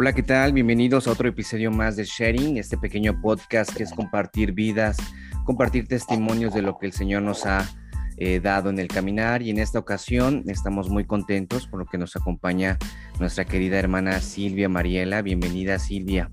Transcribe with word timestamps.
Hola, 0.00 0.12
¿qué 0.12 0.22
tal? 0.22 0.52
Bienvenidos 0.52 1.08
a 1.08 1.10
otro 1.10 1.28
episodio 1.28 1.72
más 1.72 1.96
de 1.96 2.04
Sharing, 2.04 2.56
este 2.56 2.78
pequeño 2.78 3.20
podcast 3.20 3.74
que 3.74 3.82
es 3.82 3.92
compartir 3.92 4.52
vidas, 4.52 4.96
compartir 5.44 5.88
testimonios 5.88 6.54
de 6.54 6.62
lo 6.62 6.78
que 6.78 6.86
el 6.86 6.92
Señor 6.92 7.22
nos 7.22 7.44
ha 7.46 7.68
eh, 8.16 8.38
dado 8.38 8.70
en 8.70 8.78
el 8.78 8.86
caminar 8.86 9.42
y 9.42 9.50
en 9.50 9.58
esta 9.58 9.80
ocasión 9.80 10.44
estamos 10.46 10.88
muy 10.88 11.04
contentos 11.04 11.66
por 11.66 11.80
lo 11.80 11.86
que 11.86 11.98
nos 11.98 12.14
acompaña 12.14 12.78
nuestra 13.18 13.44
querida 13.44 13.76
hermana 13.76 14.20
Silvia 14.20 14.68
Mariela. 14.68 15.20
Bienvenida 15.20 15.80
Silvia. 15.80 16.30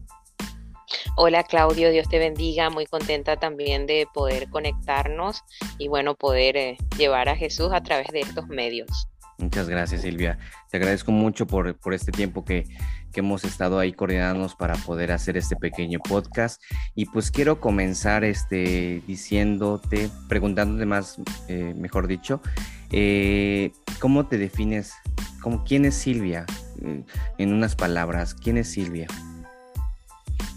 Hola 1.18 1.42
Claudio, 1.42 1.90
Dios 1.90 2.08
te 2.08 2.20
bendiga, 2.20 2.70
muy 2.70 2.86
contenta 2.86 3.38
también 3.38 3.88
de 3.88 4.06
poder 4.14 4.48
conectarnos 4.52 5.42
y 5.80 5.88
bueno, 5.88 6.14
poder 6.14 6.56
eh, 6.56 6.78
llevar 7.00 7.30
a 7.30 7.36
Jesús 7.36 7.72
a 7.74 7.82
través 7.82 8.10
de 8.10 8.20
estos 8.20 8.48
medios. 8.48 9.08
Muchas 9.38 9.68
gracias 9.68 10.02
Silvia, 10.02 10.38
te 10.72 10.78
agradezco 10.78 11.12
mucho 11.12 11.46
por, 11.46 11.78
por 11.78 11.94
este 11.94 12.12
tiempo 12.12 12.46
que, 12.46 12.66
que 13.12 13.22
hemos 13.22 13.46
estado 13.46 13.80
ahí 13.80 13.94
coordinándonos 13.94 14.56
para 14.56 14.76
poder 14.76 15.14
hacer 15.14 15.38
este 15.38 15.56
pequeño 15.56 16.00
podcast. 16.00 16.62
Y 16.96 17.06
pues 17.06 17.32
quiero 17.32 17.62
comenzar 17.62 18.26
este, 18.26 19.02
diciéndote, 19.08 20.10
preguntándote 20.28 20.86
más, 20.86 21.18
eh, 21.48 21.74
mejor 21.76 22.08
dicho, 22.08 22.42
eh, 22.92 23.72
¿cómo 24.00 24.28
te 24.28 24.38
defines? 24.38 24.94
¿Cómo, 25.42 25.64
¿Quién 25.64 25.86
es 25.86 25.96
Silvia? 25.96 26.46
Eh, 26.82 27.04
en 27.38 27.54
unas 27.54 27.76
palabras, 27.76 28.36
¿quién 28.36 28.58
es 28.58 28.70
Silvia? 28.70 29.08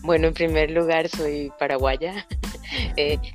Bueno, 0.03 0.27
en 0.29 0.35
primer 0.35 0.71
lugar, 0.71 1.09
soy 1.09 1.53
paraguaya. 1.59 2.27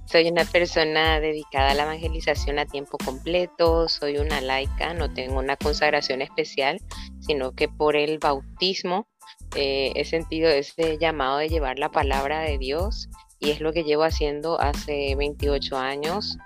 soy 0.06 0.30
una 0.30 0.46
persona 0.46 1.20
dedicada 1.20 1.72
a 1.72 1.74
la 1.74 1.84
evangelización 1.84 2.60
a 2.60 2.66
tiempo 2.66 2.98
completo, 2.98 3.88
soy 3.90 4.18
una 4.18 4.42
laica, 4.42 4.94
no 4.94 5.14
tengo 5.14 5.40
una 5.40 5.56
consagración 5.56 6.22
especial, 6.22 6.80
sino 7.20 7.54
que 7.54 7.68
por 7.68 7.96
el 7.96 8.20
bautismo 8.20 9.08
eh, 9.56 9.92
he 9.96 10.06
sentido 10.06 10.50
ese 10.50 10.98
llamado 10.98 11.38
de 11.38 11.50
llevar 11.50 11.78
la 11.78 11.90
palabra 11.90 12.42
de 12.42 12.58
Dios 12.58 13.10
y 13.40 13.52
es 13.52 13.62
lo 13.62 13.74
que 13.74 13.84
llevo 13.84 14.04
haciendo 14.04 14.60
hace 14.60 15.16
28 15.16 15.78
años. 15.78 16.38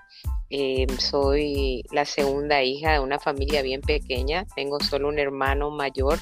Eh, 0.49 0.87
soy 0.97 1.83
la 1.91 2.05
segunda 2.05 2.63
hija 2.63 2.93
de 2.93 2.99
una 2.99 3.19
familia 3.19 3.61
bien 3.61 3.81
pequeña, 3.81 4.45
tengo 4.55 4.79
solo 4.79 5.09
un 5.09 5.19
hermano 5.19 5.71
mayor. 5.71 6.19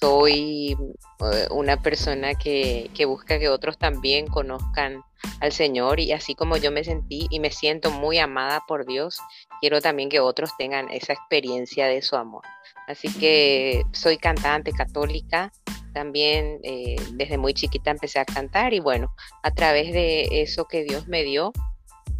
Soy 0.00 0.76
eh, 1.20 1.46
una 1.50 1.80
persona 1.82 2.34
que, 2.34 2.90
que 2.94 3.04
busca 3.04 3.38
que 3.38 3.48
otros 3.48 3.78
también 3.78 4.26
conozcan 4.26 5.02
al 5.40 5.52
Señor 5.52 6.00
y 6.00 6.12
así 6.12 6.34
como 6.34 6.56
yo 6.56 6.70
me 6.70 6.84
sentí 6.84 7.26
y 7.30 7.40
me 7.40 7.50
siento 7.50 7.90
muy 7.90 8.18
amada 8.18 8.62
por 8.66 8.86
Dios, 8.86 9.18
quiero 9.60 9.80
también 9.80 10.08
que 10.08 10.20
otros 10.20 10.50
tengan 10.56 10.90
esa 10.90 11.12
experiencia 11.12 11.86
de 11.86 12.02
su 12.02 12.16
amor. 12.16 12.42
Así 12.86 13.12
que 13.18 13.82
soy 13.92 14.18
cantante 14.18 14.72
católica, 14.72 15.52
también 15.92 16.60
eh, 16.62 16.96
desde 17.14 17.38
muy 17.38 17.54
chiquita 17.54 17.90
empecé 17.90 18.18
a 18.20 18.24
cantar 18.24 18.72
y 18.72 18.80
bueno, 18.80 19.12
a 19.42 19.50
través 19.50 19.92
de 19.92 20.42
eso 20.42 20.66
que 20.66 20.84
Dios 20.84 21.08
me 21.08 21.22
dio, 21.24 21.52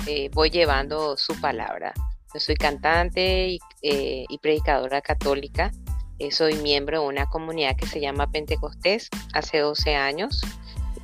eh, 0.07 0.31
voy 0.33 0.51
llevando 0.51 1.17
su 1.17 1.41
palabra. 1.41 1.93
Yo 2.35 2.41
soy 2.41 2.57
cantante 2.57 3.59
y, 3.81 4.39
predicadora 4.43 5.01
católica, 5.01 5.73
soy 6.31 6.55
miembro 6.55 7.03
de 7.03 7.07
una 7.07 7.27
comunidad 7.27 7.77
que 7.77 7.87
se 7.87 8.01
llama 8.01 8.31
Pentecostés 8.31 9.09
hace 9.33 9.59
12 9.59 9.95
años 9.95 10.43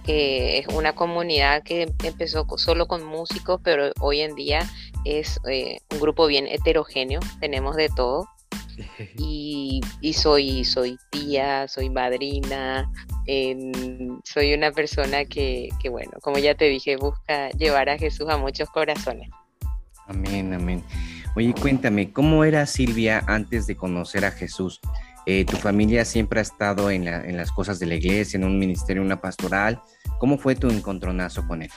que 0.04 0.58
es 0.58 0.68
una 0.68 0.94
comunidad 0.94 1.62
que 1.62 1.90
empezó 2.04 2.46
solo 2.58 2.86
con 2.86 3.04
músicos, 3.04 3.60
pero 3.64 3.90
hoy 4.00 4.20
en 4.20 4.34
día 4.34 4.60
es 5.04 5.40
un 5.44 6.00
grupo 6.00 6.26
bien 6.26 6.46
heterogéneo, 6.46 7.20
tenemos 7.40 7.76
de 7.76 7.88
todo. 7.88 8.28
Y, 9.18 9.80
soy, 10.14 10.64
soy 10.64 10.98
tía, 11.11 11.68
soy 11.68 11.90
madrina, 11.90 12.90
soy 14.24 14.52
una 14.52 14.72
persona 14.72 15.24
que, 15.24 15.68
que, 15.80 15.89
bueno, 15.89 16.12
como 16.20 16.39
ya 16.39 16.56
te 16.56 16.64
dije, 16.66 16.96
busca 16.96 17.50
llevar 17.50 17.89
a 17.89 17.98
Jesús 17.98 18.28
a 18.28 18.36
muchos 18.36 18.68
corazones. 18.70 19.30
Amén, 20.08 20.52
amén. 20.52 20.83
Oye, 21.36 21.52
cuéntame, 21.61 22.12
¿cómo 22.12 22.45
era 22.45 22.64
Silvia 22.67 23.24
antes 23.27 23.67
de 23.67 23.77
conocer 23.77 24.24
a 24.24 24.30
Jesús? 24.30 24.80
Eh, 25.27 25.45
¿Tu 25.45 25.56
familia 25.56 26.05
siempre 26.05 26.39
ha 26.39 26.42
estado 26.42 26.90
en, 26.90 27.06
la, 27.06 27.24
en 27.24 27.36
las 27.36 27.50
cosas 27.50 27.80
de 27.80 27.86
la 27.86 27.96
iglesia, 27.96 28.36
en 28.36 28.45
un 28.45 28.58
ministerio, 28.58 29.02
una 29.02 29.20
pastoral? 29.20 29.80
¿Cómo 30.18 30.39
fue 30.39 30.55
tu 30.55 30.70
encontronazo 30.70 31.46
con 31.48 31.62
él? 31.62 31.70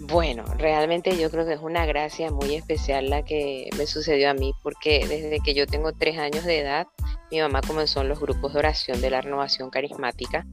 Bueno, 0.00 0.44
realmente 0.58 1.16
yo 1.18 1.30
creo 1.30 1.46
que 1.46 1.54
es 1.54 1.60
una 1.60 1.86
gracia 1.86 2.30
muy 2.30 2.54
especial 2.54 3.10
la 3.10 3.22
que 3.22 3.68
me 3.76 3.86
sucedió 3.86 4.30
a 4.30 4.34
mí, 4.34 4.52
porque 4.62 5.06
desde 5.06 5.40
que 5.40 5.54
yo 5.54 5.66
tengo 5.66 5.92
tres 5.92 6.18
años 6.18 6.44
de 6.44 6.60
edad, 6.60 6.86
mi 7.30 7.40
mamá 7.40 7.60
comenzó 7.60 8.00
en 8.02 8.08
los 8.08 8.20
grupos 8.20 8.52
de 8.52 8.60
oración 8.60 9.00
de 9.00 9.10
la 9.10 9.20
renovación 9.20 9.70
carismática. 9.70 10.46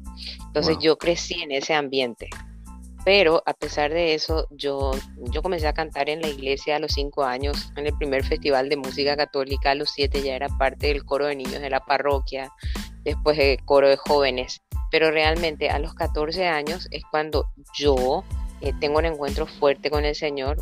Entonces 0.47 0.77
yo 0.81 0.97
crecí 0.97 1.41
en 1.41 1.51
ese 1.51 1.73
ambiente. 1.73 2.29
Pero 3.03 3.41
a 3.47 3.53
pesar 3.53 3.91
de 3.91 4.13
eso, 4.13 4.47
yo, 4.51 4.91
yo 5.17 5.41
comencé 5.41 5.67
a 5.67 5.73
cantar 5.73 6.09
en 6.09 6.21
la 6.21 6.27
iglesia 6.27 6.75
a 6.75 6.79
los 6.79 6.91
cinco 6.91 7.23
años, 7.23 7.71
en 7.75 7.87
el 7.87 7.97
primer 7.97 8.23
festival 8.23 8.69
de 8.69 8.77
música 8.77 9.17
católica, 9.17 9.71
a 9.71 9.75
los 9.75 9.89
siete 9.89 10.21
ya 10.21 10.35
era 10.35 10.49
parte 10.49 10.87
del 10.87 11.03
coro 11.03 11.25
de 11.25 11.35
niños 11.35 11.61
de 11.61 11.69
la 11.69 11.79
parroquia, 11.79 12.51
después 13.03 13.39
el 13.39 13.63
coro 13.65 13.89
de 13.89 13.97
jóvenes. 13.97 14.61
Pero 14.91 15.09
realmente 15.09 15.69
a 15.69 15.79
los 15.79 15.95
14 15.95 16.47
años 16.47 16.87
es 16.91 17.03
cuando 17.09 17.47
yo 17.73 18.23
eh, 18.61 18.73
tengo 18.79 18.99
un 18.99 19.05
encuentro 19.05 19.47
fuerte 19.47 19.89
con 19.89 20.05
el 20.05 20.15
Señor 20.15 20.57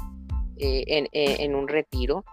eh, 0.58 0.84
eh, 1.12 1.38
en, 1.40 1.56
un 1.56 1.68
retiro. 1.68 2.24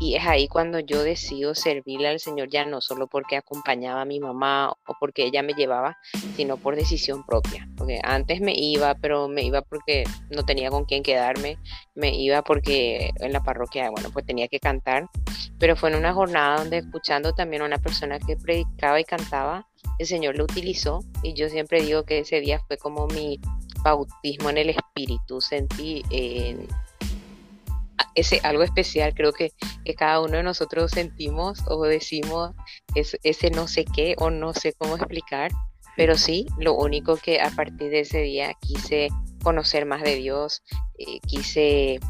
Y 0.00 0.16
es 0.16 0.26
ahí 0.26 0.48
cuando 0.48 0.80
yo 0.80 1.02
decido 1.02 1.54
servirle 1.54 2.08
al 2.08 2.20
Señor 2.20 2.48
ya 2.50 2.64
no 2.64 2.80
solo 2.80 3.06
porque 3.06 3.36
acompañaba 3.36 4.02
a 4.02 4.04
mi 4.04 4.18
mamá 4.18 4.70
o 4.70 4.94
porque 4.98 5.24
ella 5.24 5.42
me 5.42 5.54
llevaba, 5.54 5.96
sino 6.36 6.56
por 6.56 6.76
decisión 6.76 7.24
propia. 7.24 7.68
Porque 7.76 8.00
antes 8.02 8.40
me 8.40 8.54
iba, 8.56 8.94
pero 8.96 9.28
me 9.28 9.42
iba 9.42 9.62
porque 9.62 10.04
no 10.30 10.44
tenía 10.44 10.70
con 10.70 10.84
quién 10.84 11.02
quedarme, 11.02 11.58
me 11.94 12.14
iba 12.14 12.42
porque 12.42 13.10
en 13.20 13.32
la 13.32 13.42
parroquia, 13.42 13.90
bueno, 13.90 14.10
pues 14.12 14.26
tenía 14.26 14.48
que 14.48 14.58
cantar. 14.58 15.08
Pero 15.58 15.76
fue 15.76 15.90
en 15.90 15.96
una 15.96 16.12
jornada 16.12 16.58
donde 16.58 16.78
escuchando 16.78 17.32
también 17.32 17.62
a 17.62 17.66
una 17.66 17.78
persona 17.78 18.18
que 18.18 18.36
predicaba 18.36 19.00
y 19.00 19.04
cantaba, 19.04 19.66
el 19.98 20.06
Señor 20.06 20.36
lo 20.36 20.44
utilizó 20.44 21.00
y 21.22 21.34
yo 21.34 21.48
siempre 21.48 21.82
digo 21.82 22.04
que 22.04 22.20
ese 22.20 22.40
día 22.40 22.60
fue 22.66 22.76
como 22.76 23.06
mi 23.06 23.38
bautismo 23.84 24.50
en 24.50 24.58
el 24.58 24.70
Espíritu, 24.70 25.40
sentí 25.40 26.02
ese 28.14 28.40
algo 28.42 28.62
especial, 28.62 29.14
creo 29.14 29.32
que, 29.32 29.52
cada 29.96 30.20
uno 30.20 30.38
de 30.38 30.42
nosotros 30.42 30.90
sentimos 30.90 31.60
o 31.68 31.82
decimos 31.84 32.52
ese 32.94 33.50
no 33.50 33.68
sé 33.68 33.84
qué 33.84 34.14
o 34.18 34.30
no 34.30 34.54
sé 34.54 34.72
cómo 34.72 34.96
explicar, 34.96 35.52
pero 35.96 36.16
sí, 36.16 36.46
lo 36.58 36.74
único 36.74 37.16
que 37.16 37.40
a 37.40 37.50
partir 37.50 37.90
de 37.90 38.00
ese 38.00 38.18
día 38.20 38.54
quise 38.60 39.08
conocer 39.42 39.84
más 39.86 40.02
de 40.02 40.16
Dios, 40.16 40.62
eh, 40.98 41.20
quise 41.26 42.00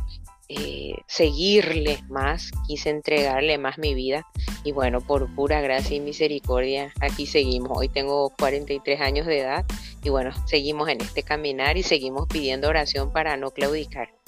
eh, 0.48 0.94
seguirle 1.06 1.98
más, 2.08 2.50
quise 2.66 2.90
entregarle 2.90 3.58
más 3.58 3.78
mi 3.78 3.94
vida 3.94 4.26
y 4.62 4.72
bueno, 4.72 5.00
por 5.00 5.34
pura 5.34 5.60
gracia 5.60 5.96
y 5.96 6.00
misericordia, 6.00 6.92
aquí 7.00 7.26
seguimos. 7.26 7.76
Hoy 7.76 7.88
tengo 7.88 8.30
43 8.38 9.00
años 9.00 9.26
de 9.26 9.40
edad 9.40 9.64
y 10.02 10.10
bueno, 10.10 10.30
seguimos 10.46 10.88
en 10.88 11.00
este 11.00 11.22
caminar 11.22 11.76
y 11.76 11.82
seguimos 11.82 12.26
pidiendo 12.28 12.68
oración 12.68 13.12
para 13.12 13.36
no 13.36 13.50
claudicar. 13.50 14.23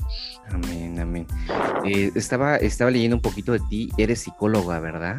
Amén, 0.50 0.98
amén. 0.98 1.26
Eh, 1.84 2.10
estaba, 2.14 2.56
estaba 2.56 2.90
leyendo 2.90 3.16
un 3.16 3.22
poquito 3.22 3.52
de 3.52 3.60
ti, 3.68 3.90
eres 3.98 4.20
psicóloga, 4.20 4.80
¿verdad? 4.80 5.18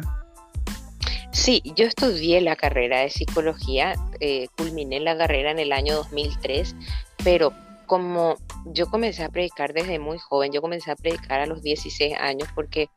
Sí, 1.32 1.62
yo 1.76 1.86
estudié 1.86 2.40
la 2.40 2.56
carrera 2.56 3.00
de 3.00 3.10
psicología, 3.10 3.94
eh, 4.20 4.48
culminé 4.56 5.00
la 5.00 5.16
carrera 5.16 5.50
en 5.50 5.58
el 5.58 5.72
año 5.72 5.94
2003, 5.96 6.74
pero 7.22 7.52
como 7.86 8.36
yo 8.66 8.86
comencé 8.86 9.24
a 9.24 9.28
predicar 9.28 9.72
desde 9.72 9.98
muy 9.98 10.18
joven, 10.18 10.52
yo 10.52 10.60
comencé 10.60 10.90
a 10.90 10.96
predicar 10.96 11.40
a 11.40 11.46
los 11.46 11.62
16 11.62 12.14
años 12.20 12.48
porque 12.54 12.88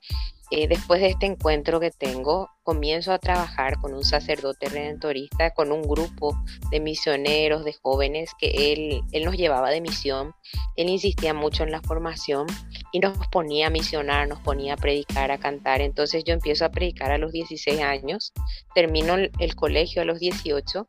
eh, 0.51 0.67
después 0.67 0.99
de 0.99 1.07
este 1.07 1.25
encuentro 1.25 1.79
que 1.79 1.91
tengo, 1.91 2.49
comienzo 2.63 3.13
a 3.13 3.19
trabajar 3.19 3.77
con 3.79 3.93
un 3.93 4.03
sacerdote 4.03 4.67
redentorista, 4.67 5.51
con 5.51 5.71
un 5.71 5.81
grupo 5.81 6.35
de 6.69 6.81
misioneros, 6.81 7.63
de 7.63 7.73
jóvenes 7.81 8.31
que 8.37 8.73
él, 8.73 9.01
él 9.13 9.23
nos 9.23 9.37
llevaba 9.37 9.69
de 9.69 9.79
misión. 9.79 10.33
Él 10.75 10.89
insistía 10.89 11.33
mucho 11.33 11.63
en 11.63 11.71
la 11.71 11.81
formación 11.81 12.47
y 12.91 12.99
nos 12.99 13.17
ponía 13.29 13.67
a 13.67 13.69
misionar, 13.69 14.27
nos 14.27 14.41
ponía 14.41 14.73
a 14.73 14.77
predicar, 14.77 15.31
a 15.31 15.37
cantar. 15.37 15.79
Entonces 15.79 16.25
yo 16.25 16.33
empiezo 16.33 16.65
a 16.65 16.69
predicar 16.69 17.11
a 17.11 17.17
los 17.17 17.31
16 17.31 17.79
años, 17.81 18.33
termino 18.75 19.15
el 19.15 19.55
colegio 19.55 20.01
a 20.01 20.05
los 20.05 20.19
18 20.19 20.85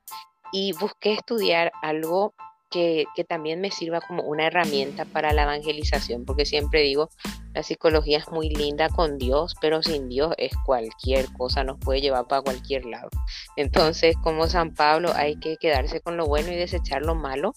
y 0.52 0.72
busqué 0.72 1.12
estudiar 1.12 1.70
algo 1.82 2.34
que, 2.72 3.06
también 3.28 3.60
me 3.60 3.70
sirva 3.70 4.00
como 4.00 4.22
una 4.24 4.46
herramienta 4.46 5.04
para 5.04 5.32
la 5.32 5.42
evangelización, 5.42 6.24
porque 6.24 6.44
siempre 6.44 6.80
digo, 6.80 7.10
la 7.54 7.62
psicología 7.62 8.18
es 8.18 8.28
muy 8.30 8.48
linda 8.48 8.88
con 8.88 9.18
Dios, 9.18 9.54
pero 9.60 9.82
sin 9.82 10.08
Dios 10.08 10.34
es 10.38 10.52
cualquier 10.64 11.30
cosa, 11.34 11.62
nos 11.62 11.78
puede 11.78 12.00
llevar 12.00 12.26
para 12.26 12.42
cualquier 12.42 12.86
lado. 12.86 13.10
Entonces, 13.56 14.16
como 14.22 14.48
San 14.48 14.74
Pablo, 14.74 15.12
hay 15.14 15.36
que 15.36 15.56
quedarse 15.58 16.00
con 16.00 16.16
lo 16.16 16.26
bueno 16.26 16.50
y 16.50 16.56
desechar 16.56 17.02
lo 17.02 17.14
malo. 17.14 17.54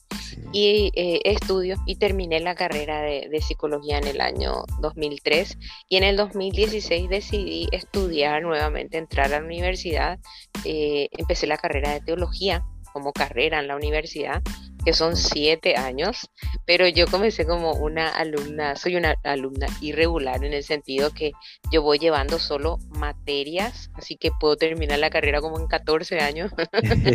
Y 0.52 0.92
eh, 0.96 1.22
estudio 1.24 1.78
y 1.86 1.96
terminé 1.96 2.40
la 2.42 2.56
carrera 2.56 3.02
de, 3.02 3.30
de, 3.32 3.42
psicología 3.42 3.98
en 3.98 4.08
el 4.08 4.22
año 4.22 4.64
2003 4.82 5.58
y 5.88 5.98
en 5.98 6.04
el 6.04 6.18
2016 6.18 7.10
decidí 7.10 7.68
estudiar 7.72 8.42
nuevamente, 8.44 8.98
entrar 8.98 9.28
a 9.28 9.40
la 9.40 9.46
universidad. 9.46 10.20
Eh, 10.66 11.08
empecé 11.12 11.48
la 11.48 11.58
carrera 11.58 11.92
de 11.92 12.02
teología 12.02 12.66
como 12.92 13.12
carrera 13.12 13.60
en 13.60 13.68
la 13.68 13.76
universidad 13.76 14.42
que 14.86 14.94
son 14.94 15.18
siete 15.18 15.76
años, 15.76 16.30
pero 16.66 16.88
yo 16.88 17.08
comencé 17.08 17.46
como 17.46 17.72
una 17.72 18.08
alumna, 18.10 18.76
soy 18.76 18.96
una 18.96 19.16
alumna 19.24 19.66
irregular 19.82 20.46
en 20.46 20.54
el 20.54 20.64
sentido 20.64 21.12
que 21.12 21.32
yo 21.72 21.82
voy 21.82 21.98
llevando 21.98 22.38
solo 22.38 22.78
materias, 22.90 23.90
así 23.96 24.16
que 24.16 24.30
puedo 24.40 24.56
terminar 24.56 25.00
la 25.00 25.10
carrera 25.10 25.42
como 25.42 25.60
en 25.60 25.66
14 25.66 26.20
años, 26.20 26.52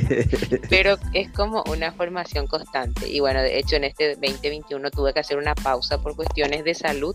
pero 0.68 0.96
es 1.14 1.30
como 1.30 1.62
una 1.70 1.92
formación 1.92 2.48
constante. 2.48 3.08
Y 3.08 3.20
bueno, 3.20 3.40
de 3.40 3.58
hecho 3.58 3.76
en 3.76 3.84
este 3.84 4.16
2021 4.16 4.90
tuve 4.90 5.14
que 5.14 5.20
hacer 5.20 5.38
una 5.38 5.54
pausa 5.54 6.02
por 6.02 6.16
cuestiones 6.16 6.64
de 6.64 6.74
salud, 6.74 7.14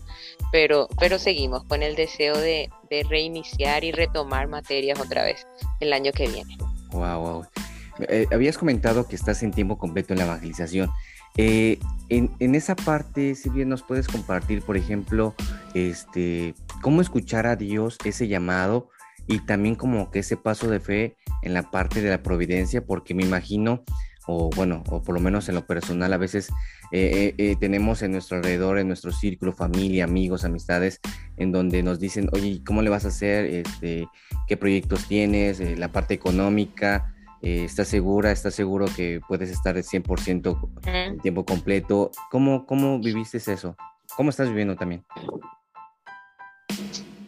pero, 0.50 0.88
pero 0.98 1.18
seguimos 1.18 1.64
con 1.64 1.82
el 1.82 1.96
deseo 1.96 2.36
de, 2.38 2.70
reiniciar 3.10 3.84
y 3.84 3.92
retomar 3.92 4.48
materias 4.48 4.98
otra 4.98 5.22
vez 5.22 5.46
el 5.80 5.92
año 5.92 6.12
que 6.12 6.28
viene. 6.28 6.56
Wow, 6.92 7.20
wow. 7.20 7.65
Eh, 8.00 8.26
habías 8.30 8.58
comentado 8.58 9.08
que 9.08 9.16
estás 9.16 9.42
en 9.42 9.52
tiempo 9.52 9.78
completo 9.78 10.12
en 10.12 10.18
la 10.18 10.24
evangelización. 10.26 10.90
Eh, 11.36 11.78
en, 12.08 12.54
esa 12.54 12.76
parte, 12.76 13.34
si 13.34 13.50
bien 13.50 13.68
nos 13.68 13.82
puedes 13.82 14.08
compartir, 14.08 14.62
por 14.62 14.76
ejemplo, 14.76 15.34
este, 15.74 16.54
cómo 16.82 17.00
escuchar 17.00 17.46
a 17.46 17.56
Dios, 17.56 17.98
ese 18.04 18.28
llamado 18.28 18.90
y 19.26 19.40
también 19.40 19.74
como 19.74 20.10
que 20.10 20.20
ese 20.20 20.36
paso 20.36 20.70
de 20.70 20.80
fe 20.80 21.16
en 21.42 21.52
la 21.52 21.70
parte 21.70 22.00
de 22.00 22.10
la 22.10 22.22
providencia, 22.22 22.84
porque 22.84 23.12
me 23.12 23.24
imagino, 23.24 23.84
o 24.26 24.50
bueno, 24.50 24.82
o 24.88 25.02
por 25.02 25.14
lo 25.14 25.20
menos 25.20 25.48
en 25.48 25.56
lo 25.56 25.66
personal, 25.66 26.12
a 26.12 26.16
veces 26.16 26.48
eh, 26.92 27.56
tenemos 27.60 28.02
en 28.02 28.12
nuestro 28.12 28.38
alrededor, 28.38 28.78
en 28.78 28.88
nuestro 28.88 29.12
círculo, 29.12 29.52
familia, 29.52 30.04
amigos, 30.04 30.44
amistades, 30.44 31.00
en 31.36 31.52
donde 31.52 31.82
nos 31.82 31.98
dicen, 31.98 32.28
oye, 32.32 32.62
¿cómo 32.64 32.82
le 32.82 32.90
vas 32.90 33.04
a 33.04 33.08
hacer? 33.08 33.46
Este, 33.46 34.06
¿Qué 34.46 34.56
proyectos 34.56 35.06
tienes? 35.06 35.60
la 35.78 35.88
parte 35.88 36.14
económica. 36.14 37.15
Eh, 37.42 37.64
¿Estás 37.64 37.88
segura? 37.88 38.32
¿Estás 38.32 38.54
seguro 38.54 38.86
que 38.96 39.20
puedes 39.28 39.50
estar 39.50 39.76
100% 39.76 40.58
en 40.84 41.18
tiempo 41.20 41.44
completo? 41.44 42.10
¿Cómo, 42.30 42.66
¿Cómo 42.66 42.98
viviste 42.98 43.38
eso? 43.38 43.76
¿Cómo 44.16 44.30
estás 44.30 44.48
viviendo 44.48 44.76
también? 44.76 45.04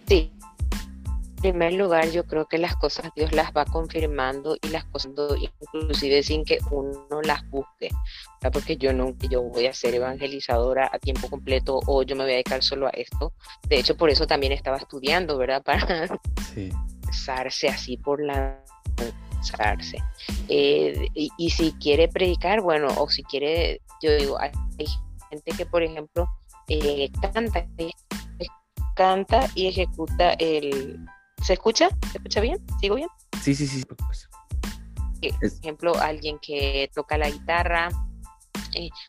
Sí. 0.06 0.32
En 1.37 1.52
primer 1.52 1.75
lugar, 1.75 2.10
yo 2.10 2.25
creo 2.25 2.46
que 2.46 2.58
las 2.58 2.75
cosas 2.75 3.12
Dios 3.14 3.32
las 3.32 3.52
va 3.52 3.64
confirmando 3.64 4.56
y 4.60 4.70
las 4.70 4.84
cosas 4.87 5.12
inclusive 5.72 6.25
sin 6.25 6.44
que 6.44 6.58
uno 6.72 7.22
las 7.22 7.49
busque. 7.49 7.90
Porque 8.52 8.76
yo 8.76 8.93
no 8.93 9.14
yo 9.31 9.43
voy 9.43 9.66
a 9.66 9.72
ser 9.72 9.94
evangelizadora 9.94 10.90
a 10.93 10.99
tiempo 10.99 11.31
completo 11.31 11.78
o 11.87 12.02
yo 12.02 12.16
me 12.16 12.25
voy 12.25 12.32
a 12.32 12.34
dedicar 12.34 12.64
solo 12.64 12.88
a 12.88 12.90
esto. 12.90 13.32
De 13.69 13.78
hecho, 13.78 13.96
por 13.96 14.10
eso 14.10 14.26
también 14.26 14.52
estaba 14.52 14.78
estudiando, 14.78 15.38
¿verdad? 15.38 15.62
Para 15.64 16.08
sí. 16.52 16.72
así 17.69 17.96
por 17.99 18.20
la 18.20 18.64
eh, 20.49 21.08
y, 21.14 21.50
si 21.50 21.73
quiere 21.73 22.08
predicar, 22.08 22.61
bueno, 22.61 22.88
o 22.96 23.08
si 23.08 23.23
quiere, 23.25 23.81
yo 24.02 24.14
digo, 24.17 24.38
hay 24.38 24.50
gente 25.31 25.52
que, 25.56 25.67
por 25.67 25.82
ejemplo, 25.82 26.26
eh, 26.69 27.11
canta, 27.20 27.67
canta 28.94 29.49
y 29.55 29.67
ejecuta 29.67 30.32
el... 30.35 30.99
¿Se 31.43 31.52
escucha? 31.52 31.88
¿Se 32.11 32.19
escucha 32.19 32.40
bien? 32.40 32.58
¿Sigo 32.81 32.96
bien? 32.96 33.08
Sí, 33.40 33.55
sí, 33.55 33.67
sí. 33.67 33.82
Eh, 35.23 35.32
por 35.32 35.46
ejemplo, 35.46 35.94
alguien 35.99 36.38
que 36.41 36.91
toca 36.94 37.17
la 37.17 37.31
guitarra, 37.31 37.88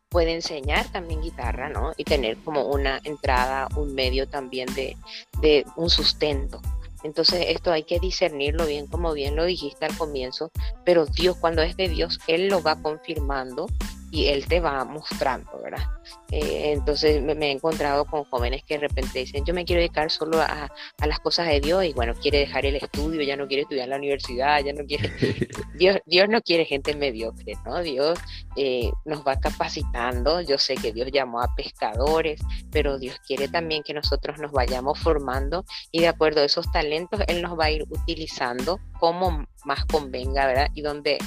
puede 0.10 0.34
enseñar 0.34 0.92
también 0.92 1.22
guitarra, 1.22 1.70
¿no? 1.70 1.94
Y 1.98 2.04
tener 2.04 2.38
como 2.38 2.64
una 2.64 3.00
entrada, 3.04 3.68
un 3.76 3.94
medio 3.94 4.28
también 4.28 4.74
de, 4.74 4.98
de 5.42 5.66
un 5.76 5.90
sustento. 5.90 6.62
Entonces 7.04 7.46
esto 7.48 7.72
hay 7.72 7.84
que 7.84 8.00
discernirlo 8.00 8.66
bien, 8.66 8.88
como 8.88 9.14
bien 9.14 9.36
lo 9.36 9.46
dijiste 9.46 9.86
al 9.86 9.98
comienzo, 9.98 10.52
pero 10.84 11.06
Dios 11.06 11.38
cuando 11.38 11.62
es 11.62 11.78
de 11.78 11.90
Dios, 11.90 12.20
Él 12.28 12.48
lo 12.48 12.62
va 12.62 12.82
confirmando 12.82 13.68
y 14.12 14.28
él 14.28 14.48
te 14.48 14.60
va 14.60 14.84
mostrando, 14.86 15.52
¿verdad? 15.62 15.84
Eh, 16.32 16.72
entonces 16.74 17.22
me, 17.22 17.34
he 17.48 17.52
encontrado 17.52 18.06
con 18.06 18.24
jóvenes 18.26 18.64
que 18.64 18.76
de 18.76 18.88
repente 18.88 19.20
dicen, 19.20 19.46
yo 19.46 19.54
me 19.54 19.66
quiero 19.66 19.80
dedicar 19.80 20.10
solo 20.10 20.42
a, 20.42 20.72
las 21.06 21.20
cosas 21.20 21.48
de 21.48 21.60
Dios 21.60 21.86
y 21.86 21.94
bueno, 21.94 22.14
quiere 22.14 22.40
dejar 22.40 22.66
el 22.66 22.76
estudio, 22.76 23.22
ya 23.22 23.36
no 23.36 23.48
quiere 23.48 23.64
estudiar 23.64 23.86
en 23.86 23.90
la 23.92 23.98
universidad, 23.98 24.64
ya 24.64 24.74
no 24.74 24.86
quiere... 24.86 25.10
Dios, 25.76 25.98
Dios 26.06 26.28
no 26.30 26.42
quiere 26.42 26.66
gente 26.66 26.96
mediocre, 26.96 27.54
¿no? 27.66 27.82
Dios 27.82 28.20
eh, 28.56 28.92
nos 29.06 29.26
va 29.26 29.40
capacitando, 29.40 30.42
yo 30.42 30.58
sé 30.58 30.76
que 30.76 30.92
Dios 30.92 31.10
llamó 31.12 31.42
a 31.42 31.56
pescadores, 31.56 32.42
pero 32.72 33.00
Dios 33.00 33.18
quiere 33.26 33.48
también 33.48 33.84
que 33.84 33.94
nosotros 33.94 34.40
nos 34.40 34.52
vayamos 34.52 35.00
formando 35.00 35.66
y 35.92 36.02
de 36.02 36.08
acuerdo 36.08 36.42
a 36.42 36.46
esos 36.46 36.72
talentos, 36.72 37.22
Él 37.28 37.42
nos 37.42 37.58
va 37.58 37.66
a 37.66 37.72
ir 37.72 37.86
utilizando 37.90 38.80
como 39.00 39.46
más 39.66 39.86
convenga, 39.86 40.48
¿verdad? 40.48 40.70
Y 40.74 40.82
donde, 40.82 41.18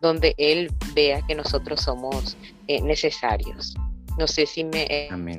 donde 0.00 0.34
Él 0.38 0.72
vea 0.94 1.22
que 1.26 1.34
nosotros 1.34 1.80
somos 1.80 2.36
eh, 2.66 2.80
necesarios. 2.82 3.74
No 4.18 4.26
sé 4.26 4.46
si 4.46 4.64
me... 4.64 4.82
Eh, 4.84 5.08
Amén. 5.10 5.38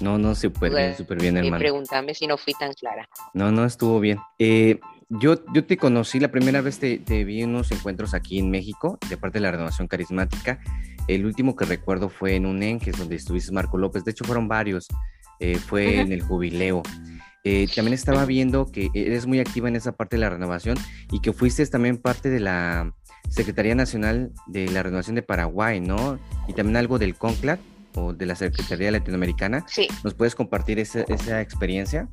No, 0.00 0.18
no, 0.18 0.34
súper 0.34 0.72
bien, 0.72 0.96
súper 0.96 1.18
bien, 1.18 1.36
hermano. 1.36 1.56
Y 1.56 1.60
pregúntame 1.60 2.14
si 2.14 2.26
no 2.26 2.36
fui 2.36 2.52
tan 2.54 2.72
clara. 2.74 3.08
No, 3.32 3.50
no, 3.50 3.64
estuvo 3.64 3.98
bien. 3.98 4.18
Eh, 4.38 4.78
yo, 5.08 5.36
yo 5.54 5.64
te 5.64 5.76
conocí, 5.76 6.20
la 6.20 6.30
primera 6.30 6.60
vez 6.60 6.78
te, 6.78 6.98
te, 6.98 7.24
vi 7.24 7.42
en 7.42 7.50
unos 7.50 7.70
encuentros 7.72 8.12
aquí 8.12 8.38
en 8.38 8.50
México, 8.50 8.98
de 9.08 9.16
parte 9.16 9.38
de 9.38 9.42
la 9.42 9.52
renovación 9.52 9.88
carismática. 9.88 10.60
El 11.08 11.24
último 11.24 11.56
que 11.56 11.64
recuerdo 11.64 12.08
fue 12.08 12.34
en 12.34 12.46
un 12.46 12.62
en, 12.62 12.80
que 12.80 12.90
es 12.90 12.98
donde 12.98 13.16
estuviste 13.16 13.52
Marco 13.52 13.78
López. 13.78 14.04
De 14.04 14.10
hecho, 14.10 14.24
fueron 14.24 14.48
varios. 14.48 14.86
fue 15.66 16.00
en 16.00 16.12
el 16.12 16.22
jubileo. 16.22 16.82
Eh, 17.48 17.68
también 17.72 17.94
estaba 17.94 18.24
viendo 18.24 18.72
que 18.72 18.90
eres 18.92 19.28
muy 19.28 19.38
activa 19.38 19.68
en 19.68 19.76
esa 19.76 19.92
parte 19.92 20.16
de 20.16 20.20
la 20.20 20.30
renovación 20.30 20.76
y 21.12 21.20
que 21.20 21.32
fuiste 21.32 21.64
también 21.66 21.96
parte 21.96 22.28
de 22.28 22.40
la 22.40 22.92
Secretaría 23.28 23.76
Nacional 23.76 24.32
de 24.48 24.68
la 24.68 24.82
Renovación 24.82 25.14
de 25.14 25.22
Paraguay, 25.22 25.78
¿no? 25.78 26.18
Y 26.48 26.54
también 26.54 26.76
algo 26.76 26.98
del 26.98 27.14
CONCLAT 27.14 27.60
o 27.94 28.12
de 28.12 28.26
la 28.26 28.34
Secretaría 28.34 28.90
Latinoamericana. 28.90 29.64
Sí. 29.68 29.86
¿Nos 30.02 30.14
puedes 30.14 30.34
compartir 30.34 30.80
esa, 30.80 31.02
esa 31.02 31.40
experiencia? 31.40 32.08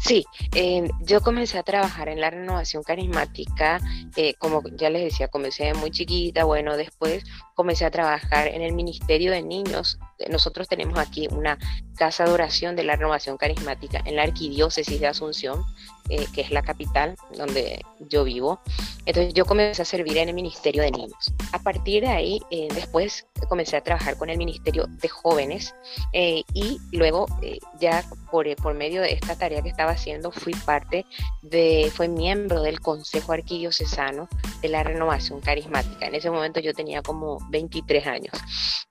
Sí, 0.00 0.24
eh, 0.52 0.88
yo 1.02 1.20
comencé 1.20 1.56
a 1.56 1.62
trabajar 1.62 2.08
en 2.08 2.20
la 2.20 2.30
renovación 2.30 2.82
carismática, 2.82 3.80
eh, 4.16 4.34
como 4.38 4.62
ya 4.76 4.90
les 4.90 5.04
decía, 5.04 5.28
comencé 5.28 5.74
muy 5.74 5.92
chiquita, 5.92 6.42
bueno, 6.42 6.76
después 6.76 7.22
comencé 7.54 7.84
a 7.84 7.92
trabajar 7.92 8.48
en 8.48 8.62
el 8.62 8.72
Ministerio 8.72 9.30
de 9.30 9.42
Niños. 9.42 10.00
Nosotros 10.30 10.68
tenemos 10.68 10.98
aquí 10.98 11.28
una 11.30 11.58
casa 11.96 12.24
de 12.24 12.30
oración 12.30 12.76
de 12.76 12.84
la 12.84 12.96
renovación 12.96 13.36
carismática 13.36 14.02
en 14.04 14.16
la 14.16 14.22
Arquidiócesis 14.22 15.00
de 15.00 15.06
Asunción, 15.06 15.64
eh, 16.08 16.26
que 16.34 16.40
es 16.40 16.50
la 16.50 16.62
capital 16.62 17.16
donde 17.36 17.84
yo 18.08 18.24
vivo. 18.24 18.60
Entonces 19.04 19.34
yo 19.34 19.44
comencé 19.44 19.82
a 19.82 19.84
servir 19.84 20.16
en 20.18 20.28
el 20.28 20.34
Ministerio 20.34 20.82
de 20.82 20.90
Niños. 20.90 21.32
A 21.52 21.58
partir 21.58 22.02
de 22.02 22.08
ahí, 22.08 22.40
eh, 22.50 22.68
después 22.74 23.26
comencé 23.48 23.76
a 23.76 23.82
trabajar 23.82 24.16
con 24.16 24.30
el 24.30 24.38
Ministerio 24.38 24.86
de 24.88 25.08
Jóvenes 25.08 25.74
eh, 26.12 26.42
y 26.54 26.78
luego 26.92 27.26
ya 27.80 28.04
por, 28.30 28.54
por 28.56 28.74
medio 28.74 29.02
de 29.02 29.12
esta 29.12 29.36
tarea 29.36 29.62
que 29.62 29.68
estaba 29.68 29.92
haciendo 29.92 30.30
fui 30.30 30.54
parte 30.64 31.04
de, 31.42 31.90
fue 31.94 32.08
miembro 32.08 32.62
del 32.62 32.80
Consejo 32.80 33.32
Arquidiocesano 33.32 34.28
de 34.62 34.68
la 34.68 34.82
Renovación 34.82 35.40
Carismática. 35.40 36.06
En 36.06 36.14
ese 36.14 36.30
momento 36.30 36.60
yo 36.60 36.74
tenía 36.74 37.02
como 37.02 37.38
23 37.50 38.06
años. 38.06 38.87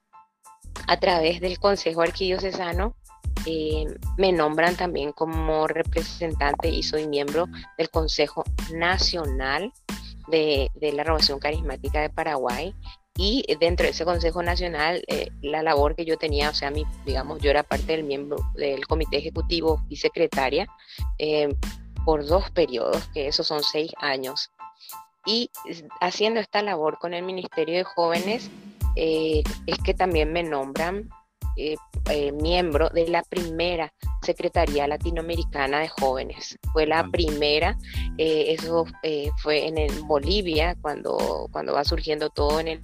A 0.86 0.98
través 0.98 1.40
del 1.40 1.58
Consejo 1.58 2.02
Arquidiocesano 2.02 2.94
eh, 3.46 3.86
me 4.16 4.32
nombran 4.32 4.76
también 4.76 5.12
como 5.12 5.66
representante 5.66 6.68
y 6.68 6.82
soy 6.82 7.06
miembro 7.06 7.46
del 7.76 7.90
Consejo 7.90 8.44
Nacional 8.72 9.72
de, 10.28 10.70
la 10.80 11.04
Renovación 11.04 11.38
Carismática 11.38 12.00
de 12.00 12.10
Paraguay. 12.10 12.74
Y 13.16 13.44
dentro 13.58 13.84
de 13.84 13.90
ese 13.90 14.04
Consejo 14.04 14.42
Nacional, 14.42 15.02
eh, 15.08 15.30
la 15.42 15.62
labor 15.62 15.96
que 15.96 16.04
yo 16.04 16.16
tenía, 16.16 16.50
o 16.50 16.54
sea, 16.54 16.70
mi, 16.70 16.84
digamos, 17.04 17.40
yo 17.40 17.50
era 17.50 17.64
parte 17.64 17.86
del 17.86 18.04
miembro 18.04 18.36
del 18.54 18.86
Comité 18.86 19.18
Ejecutivo 19.18 19.82
y 19.88 19.96
secretaria 19.96 20.68
eh, 21.18 21.48
por 22.04 22.24
dos 22.24 22.50
periodos, 22.52 23.08
que 23.12 23.26
esos 23.26 23.46
son 23.46 23.62
seis 23.64 23.90
años. 23.98 24.50
Y 25.26 25.50
haciendo 26.00 26.38
esta 26.40 26.62
labor 26.62 26.98
con 26.98 27.12
el 27.12 27.24
Ministerio 27.24 27.76
de 27.76 27.84
Jóvenes, 27.84 28.50
es 28.98 29.78
que 29.84 29.94
también 29.94 30.32
me 30.32 30.42
nombran 30.42 31.08
eh, 31.56 31.76
eh, 32.10 32.32
miembro 32.32 32.88
de 32.88 33.08
la 33.08 33.22
primera 33.22 33.92
Secretaría 34.22 34.86
Latinoamericana 34.86 35.80
de 35.80 35.88
Jóvenes. 35.88 36.56
Fue 36.72 36.86
la 36.86 37.04
primera, 37.08 37.76
eh, 38.16 38.46
eso 38.48 38.86
fue 39.42 39.66
en 39.66 40.06
Bolivia, 40.06 40.76
cuando, 40.80 41.48
cuando 41.52 41.74
va 41.74 41.84
surgiendo 41.84 42.30
todo 42.30 42.60
en 42.60 42.68
el 42.68 42.80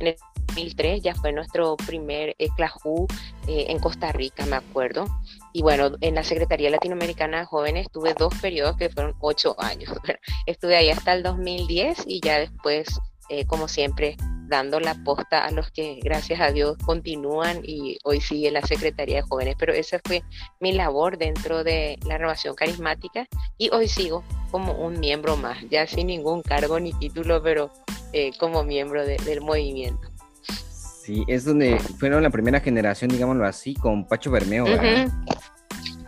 en 0.00 0.08
el 0.08 0.16
2003 0.48 1.02
ya 1.02 1.14
fue 1.14 1.32
nuestro 1.32 1.76
primer 1.76 2.34
ECLAJU 2.38 3.06
eh, 3.46 3.66
en 3.68 3.78
Costa 3.78 4.12
Rica, 4.12 4.46
me 4.46 4.56
acuerdo. 4.56 5.06
Y 5.52 5.62
bueno, 5.62 5.92
en 6.00 6.14
la 6.14 6.24
Secretaría 6.24 6.70
Latinoamericana 6.70 7.40
de 7.40 7.46
Jóvenes 7.46 7.88
tuve 7.92 8.14
dos 8.14 8.34
periodos 8.40 8.76
que 8.76 8.90
fueron 8.90 9.14
ocho 9.20 9.54
años. 9.58 9.90
Estuve 10.46 10.76
ahí 10.76 10.90
hasta 10.90 11.12
el 11.12 11.22
2010 11.22 12.04
y 12.06 12.20
ya 12.20 12.38
después, 12.38 12.88
eh, 13.28 13.46
como 13.46 13.68
siempre, 13.68 14.16
dando 14.48 14.80
la 14.80 14.94
posta 15.04 15.44
a 15.44 15.50
los 15.50 15.70
que, 15.70 16.00
gracias 16.02 16.40
a 16.40 16.52
Dios, 16.52 16.76
continúan 16.84 17.60
y 17.64 17.98
hoy 18.04 18.20
sigue 18.20 18.50
la 18.50 18.62
Secretaría 18.62 19.16
de 19.16 19.22
Jóvenes. 19.22 19.56
Pero 19.58 19.72
esa 19.72 20.00
fue 20.04 20.22
mi 20.60 20.72
labor 20.72 21.18
dentro 21.18 21.64
de 21.64 21.98
la 22.06 22.18
renovación 22.18 22.54
carismática 22.54 23.26
y 23.58 23.70
hoy 23.72 23.88
sigo 23.88 24.24
como 24.50 24.72
un 24.72 25.00
miembro 25.00 25.36
más, 25.36 25.58
ya 25.70 25.86
sin 25.86 26.08
ningún 26.08 26.42
cargo 26.42 26.78
ni 26.78 26.92
título, 26.94 27.42
pero 27.42 27.72
eh, 28.12 28.30
como 28.38 28.62
miembro 28.64 29.04
del 29.04 29.40
movimiento. 29.40 30.08
Sí, 31.02 31.24
es 31.28 31.44
donde 31.44 31.78
fueron 31.78 32.22
la 32.22 32.30
primera 32.30 32.60
generación, 32.60 33.10
digámoslo 33.10 33.46
así, 33.46 33.74
con 33.74 34.06
Pacho 34.06 34.30
Bermeo. 34.30 34.64
¿verdad? 34.64 35.08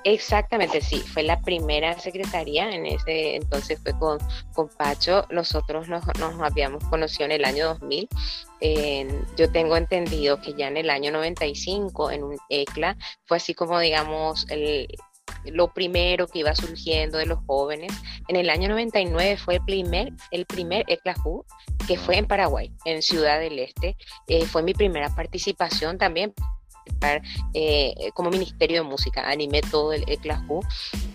Exactamente, 0.05 0.81
sí, 0.81 0.99
fue 1.01 1.23
la 1.23 1.41
primera 1.41 1.99
secretaría, 1.99 2.71
en 2.71 2.87
ese 2.87 3.37
entonces 3.37 3.81
fue 3.83 3.93
con, 3.99 4.19
con 4.55 4.69
Pacho, 4.69 5.27
nosotros 5.31 5.89
nos, 5.89 6.05
nos 6.19 6.41
habíamos 6.41 6.85
conocido 6.85 7.27
en 7.27 7.33
el 7.33 7.45
año 7.45 7.67
2000, 7.67 8.09
yo 9.37 9.51
tengo 9.53 9.77
entendido 9.77 10.41
que 10.41 10.55
ya 10.55 10.69
en 10.69 10.77
el 10.77 10.91
año 10.91 11.13
95 11.13 12.11
en 12.11 12.25
un 12.25 12.37
ECLA 12.49 12.97
fue 13.27 13.37
así 13.37 13.55
como 13.55 13.79
digamos 13.79 14.47
el, 14.51 14.89
lo 15.45 15.69
primero 15.73 16.27
que 16.27 16.41
iba 16.41 16.55
surgiendo 16.55 17.19
de 17.19 17.27
los 17.27 17.39
jóvenes. 17.47 17.93
En 18.29 18.37
el 18.37 18.51
año 18.51 18.69
99 18.69 19.37
fue 19.37 19.57
el 19.57 19.65
primer, 19.65 20.13
el 20.31 20.47
primer 20.47 20.85
ECLAJU 20.89 21.45
que 21.87 21.97
fue 21.97 22.19
en 22.19 22.27
Paraguay, 22.27 22.73
en 22.85 23.03
Ciudad 23.03 23.41
del 23.41 23.59
Este. 23.59 23.97
Eh, 24.27 24.45
fue 24.47 24.63
mi 24.63 24.75
primera 24.75 25.15
participación 25.15 25.99
también 25.99 26.35
eh, 27.55 27.95
como 28.15 28.31
Ministerio 28.31 28.83
de 28.83 28.89
Música, 28.89 29.29
animé 29.29 29.61
todo 29.63 29.93
el 29.93 30.05
ECLA 30.07 30.43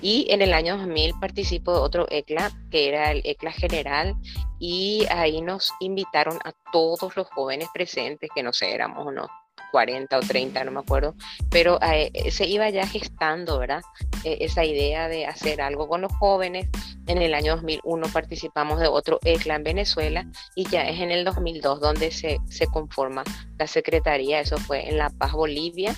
y 0.01 0.27
en 0.29 0.41
el 0.41 0.53
año 0.53 0.77
2000 0.77 1.13
participó 1.19 1.73
de 1.73 1.79
otro 1.79 2.07
ECLA 2.09 2.51
que 2.69 2.89
era 2.89 3.11
el 3.11 3.21
ECLA 3.23 3.51
General. 3.51 4.15
Y 4.59 5.05
ahí 5.09 5.41
nos 5.41 5.73
invitaron 5.81 6.39
a 6.45 6.53
todos 6.71 7.15
los 7.17 7.27
jóvenes 7.29 7.67
presentes, 7.73 8.29
que 8.33 8.43
no 8.43 8.53
sé, 8.53 8.73
éramos 8.73 9.05
unos 9.05 9.27
40 9.73 10.19
o 10.19 10.21
30, 10.21 10.63
no 10.65 10.71
me 10.71 10.79
acuerdo, 10.81 11.15
pero 11.49 11.79
eh, 11.81 12.29
se 12.29 12.45
iba 12.45 12.69
ya 12.69 12.85
gestando, 12.85 13.57
¿verdad? 13.57 13.81
E, 14.23 14.37
esa 14.41 14.63
idea 14.63 15.07
de 15.07 15.25
hacer 15.25 15.61
algo 15.61 15.87
con 15.87 16.01
los 16.01 16.13
jóvenes. 16.13 16.69
En 17.07 17.21
el 17.21 17.33
año 17.33 17.55
2001 17.55 18.07
participamos 18.13 18.79
de 18.79 18.87
otro 18.87 19.19
ECLA 19.25 19.55
en 19.55 19.63
Venezuela 19.63 20.25
y 20.55 20.69
ya 20.69 20.87
es 20.87 21.01
en 21.01 21.11
el 21.11 21.25
2002 21.25 21.81
donde 21.81 22.11
se, 22.11 22.37
se 22.49 22.67
conforma 22.67 23.23
la 23.57 23.67
Secretaría, 23.67 24.39
eso 24.39 24.57
fue 24.57 24.87
en 24.87 24.97
La 24.97 25.09
Paz, 25.09 25.33
Bolivia, 25.33 25.95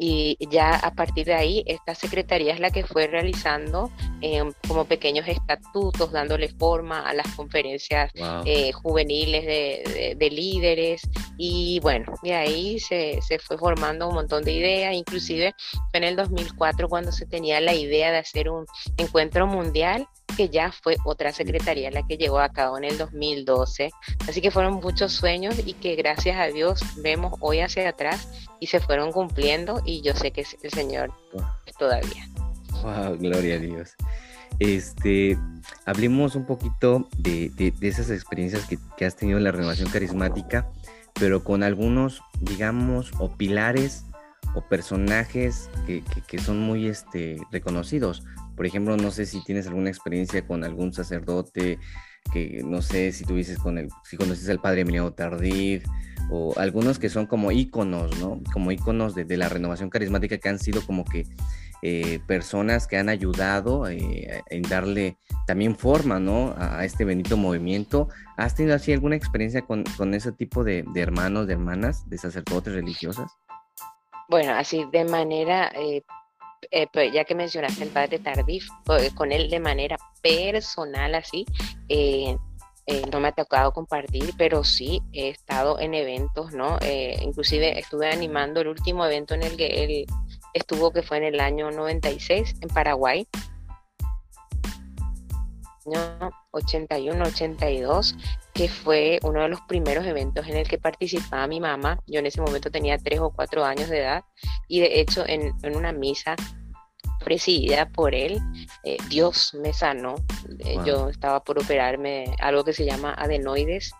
y 0.00 0.36
ya 0.48 0.76
a 0.76 0.92
partir 0.92 1.26
de 1.26 1.34
ahí 1.34 1.64
esta 1.66 1.94
Secretaría 1.94 2.54
es 2.54 2.60
la 2.60 2.70
que 2.70 2.84
fue 2.84 3.08
realizando 3.08 3.90
em, 4.20 4.52
como 4.68 4.84
pequeños 4.84 5.26
estatutos, 5.26 6.12
dándole 6.12 6.48
forma 6.50 7.00
a 7.00 7.12
las 7.14 7.26
conferencias 7.34 8.12
eh, 8.44 8.70
juveniles 8.72 9.44
de, 9.44 10.14
de, 10.16 10.30
líderes 10.30 11.02
y 11.36 11.80
bueno, 11.80 12.14
de 12.22 12.34
ahí 12.34 12.78
se, 12.78 13.17
se, 13.20 13.38
fue 13.38 13.58
formando 13.58 14.08
un 14.08 14.14
montón 14.14 14.44
de 14.44 14.52
ideas, 14.52 14.94
inclusive 14.94 15.54
fue 15.90 15.98
en 15.98 16.04
el 16.04 16.16
2004 16.16 16.88
cuando 16.88 17.12
se 17.12 17.26
tenía 17.26 17.60
la 17.60 17.74
idea 17.74 18.10
de 18.10 18.18
hacer 18.18 18.48
un 18.50 18.66
encuentro 18.96 19.46
mundial 19.46 20.08
que 20.36 20.48
ya 20.48 20.70
fue 20.70 20.96
otra 21.04 21.32
secretaría 21.32 21.90
la 21.90 22.06
que 22.06 22.16
llegó 22.16 22.38
a 22.38 22.50
cabo 22.50 22.78
en 22.78 22.84
el 22.84 22.98
2012. 22.98 23.90
Así 24.28 24.40
que 24.40 24.50
fueron 24.50 24.74
muchos 24.74 25.12
sueños 25.12 25.56
y 25.64 25.72
que 25.72 25.96
gracias 25.96 26.36
a 26.36 26.46
Dios 26.46 26.80
vemos 26.98 27.34
hoy 27.40 27.60
hacia 27.60 27.88
atrás 27.88 28.28
y 28.60 28.68
se 28.68 28.80
fueron 28.80 29.10
cumpliendo 29.10 29.82
y 29.84 30.02
yo 30.02 30.14
sé 30.14 30.30
que 30.30 30.46
el 30.62 30.70
Señor 30.70 31.12
todavía. 31.78 32.28
Wow, 32.82 33.16
gloria 33.18 33.56
a 33.56 33.58
Dios. 33.58 33.94
Este, 34.58 35.38
hablemos 35.84 36.34
un 36.34 36.44
poquito 36.44 37.08
de, 37.16 37.72
esas 37.80 38.10
experiencias 38.10 38.66
que, 38.96 39.04
has 39.04 39.16
tenido 39.16 39.38
en 39.38 39.44
la 39.44 39.52
renovación 39.52 39.88
carismática, 39.90 40.68
pero 41.18 41.44
con 41.44 41.62
algunos, 41.62 42.22
digamos, 42.40 43.12
o 43.18 43.36
pilares 43.36 44.04
o 44.54 44.62
personajes 44.62 45.70
que, 45.86 46.02
que 46.26 46.38
son 46.38 46.60
muy 46.60 46.86
este, 46.86 47.38
reconocidos. 47.50 48.24
Por 48.56 48.66
ejemplo, 48.66 48.96
no 48.96 49.10
sé 49.10 49.26
si 49.26 49.42
tienes 49.44 49.66
alguna 49.66 49.90
experiencia 49.90 50.46
con 50.46 50.64
algún 50.64 50.92
sacerdote, 50.92 51.78
que 52.32 52.62
no 52.64 52.82
sé 52.82 53.12
si 53.12 53.24
tuvieses 53.24 53.58
con 53.58 53.78
el, 53.78 53.88
si 54.04 54.16
conoces 54.16 54.48
al 54.48 54.60
padre 54.60 54.82
Emiliano 54.82 55.12
Tardif, 55.12 55.84
o 56.30 56.54
algunos 56.58 56.98
que 56.98 57.08
son 57.08 57.26
como 57.26 57.52
íconos, 57.52 58.18
¿no? 58.18 58.40
Como 58.52 58.70
íconos 58.70 59.14
de, 59.14 59.36
la 59.36 59.48
renovación 59.48 59.88
carismática 59.90 60.38
que 60.38 60.48
han 60.48 60.58
sido 60.58 60.82
como 60.82 61.04
que 61.04 61.24
eh, 61.80 62.18
personas 62.26 62.88
que 62.88 62.96
han 62.96 63.08
ayudado 63.08 63.88
eh, 63.88 64.42
en 64.50 64.62
darle 64.62 65.16
también 65.46 65.76
forma, 65.76 66.18
¿no? 66.18 66.52
A, 66.56 66.84
este 66.84 67.04
bendito 67.04 67.36
movimiento. 67.36 68.08
¿Has 68.36 68.56
tenido 68.56 68.74
así 68.74 68.92
alguna 68.92 69.14
experiencia 69.14 69.62
con, 69.62 69.84
ese 70.12 70.32
tipo 70.32 70.64
de, 70.64 70.84
hermanos, 70.96 71.46
de 71.46 71.52
hermanas, 71.52 72.08
de 72.10 72.18
sacerdotes 72.18 72.74
religiosas? 72.74 73.30
Bueno, 74.28 74.54
así 74.54 74.86
de 74.92 75.04
manera 75.04 75.70
eh, 75.74 76.02
eh, 76.72 76.88
pues, 76.92 77.12
ya 77.12 77.24
que 77.24 77.36
mencionaste 77.36 77.84
el 77.84 77.90
padre 77.90 78.18
Tardif, 78.18 78.66
con 79.14 79.30
él 79.30 79.48
de 79.48 79.60
manera 79.60 79.96
personal 80.20 81.14
así, 81.14 81.46
no 83.12 83.20
me 83.20 83.28
ha 83.28 83.32
tocado 83.32 83.70
compartir, 83.70 84.32
pero 84.36 84.64
sí 84.64 85.00
he 85.12 85.28
estado 85.28 85.78
en 85.78 85.94
eventos, 85.94 86.52
¿no? 86.52 86.78
inclusive 87.22 87.78
estuve 87.78 88.10
animando 88.10 88.62
el 88.62 88.68
último 88.68 89.06
evento 89.06 89.34
en 89.34 89.44
el 89.44 89.56
que 89.56 89.84
él 89.84 90.06
estuvo, 90.54 90.92
que 90.92 91.02
fue 91.02 91.18
en 91.18 91.24
el 91.24 91.40
año 91.40 91.70
96 91.70 92.56
en 92.60 92.68
Paraguay, 92.68 93.26
año 95.86 96.30
81-82, 96.52 98.14
que 98.52 98.68
fue 98.68 99.18
uno 99.22 99.42
de 99.42 99.48
los 99.48 99.60
primeros 99.62 100.04
eventos 100.04 100.46
en 100.46 100.56
el 100.56 100.68
que 100.68 100.78
participaba 100.78 101.46
mi 101.46 101.60
mamá. 101.60 102.00
Yo 102.06 102.20
en 102.20 102.26
ese 102.26 102.40
momento 102.40 102.70
tenía 102.70 102.98
tres 102.98 103.20
o 103.20 103.30
cuatro 103.30 103.64
años 103.64 103.88
de 103.88 104.00
edad 104.00 104.24
y 104.66 104.80
de 104.80 105.00
hecho 105.00 105.24
en, 105.26 105.54
en 105.62 105.76
una 105.76 105.92
misa 105.92 106.36
presidida 107.24 107.88
por 107.88 108.14
él, 108.14 108.40
eh, 108.84 108.96
Dios 109.08 109.54
me 109.54 109.72
sanó. 109.72 110.14
Eh, 110.60 110.76
yo 110.84 111.08
estaba 111.08 111.40
por 111.40 111.58
operarme 111.58 112.34
algo 112.40 112.64
que 112.64 112.72
se 112.72 112.84
llama 112.84 113.14
adenoides 113.18 113.92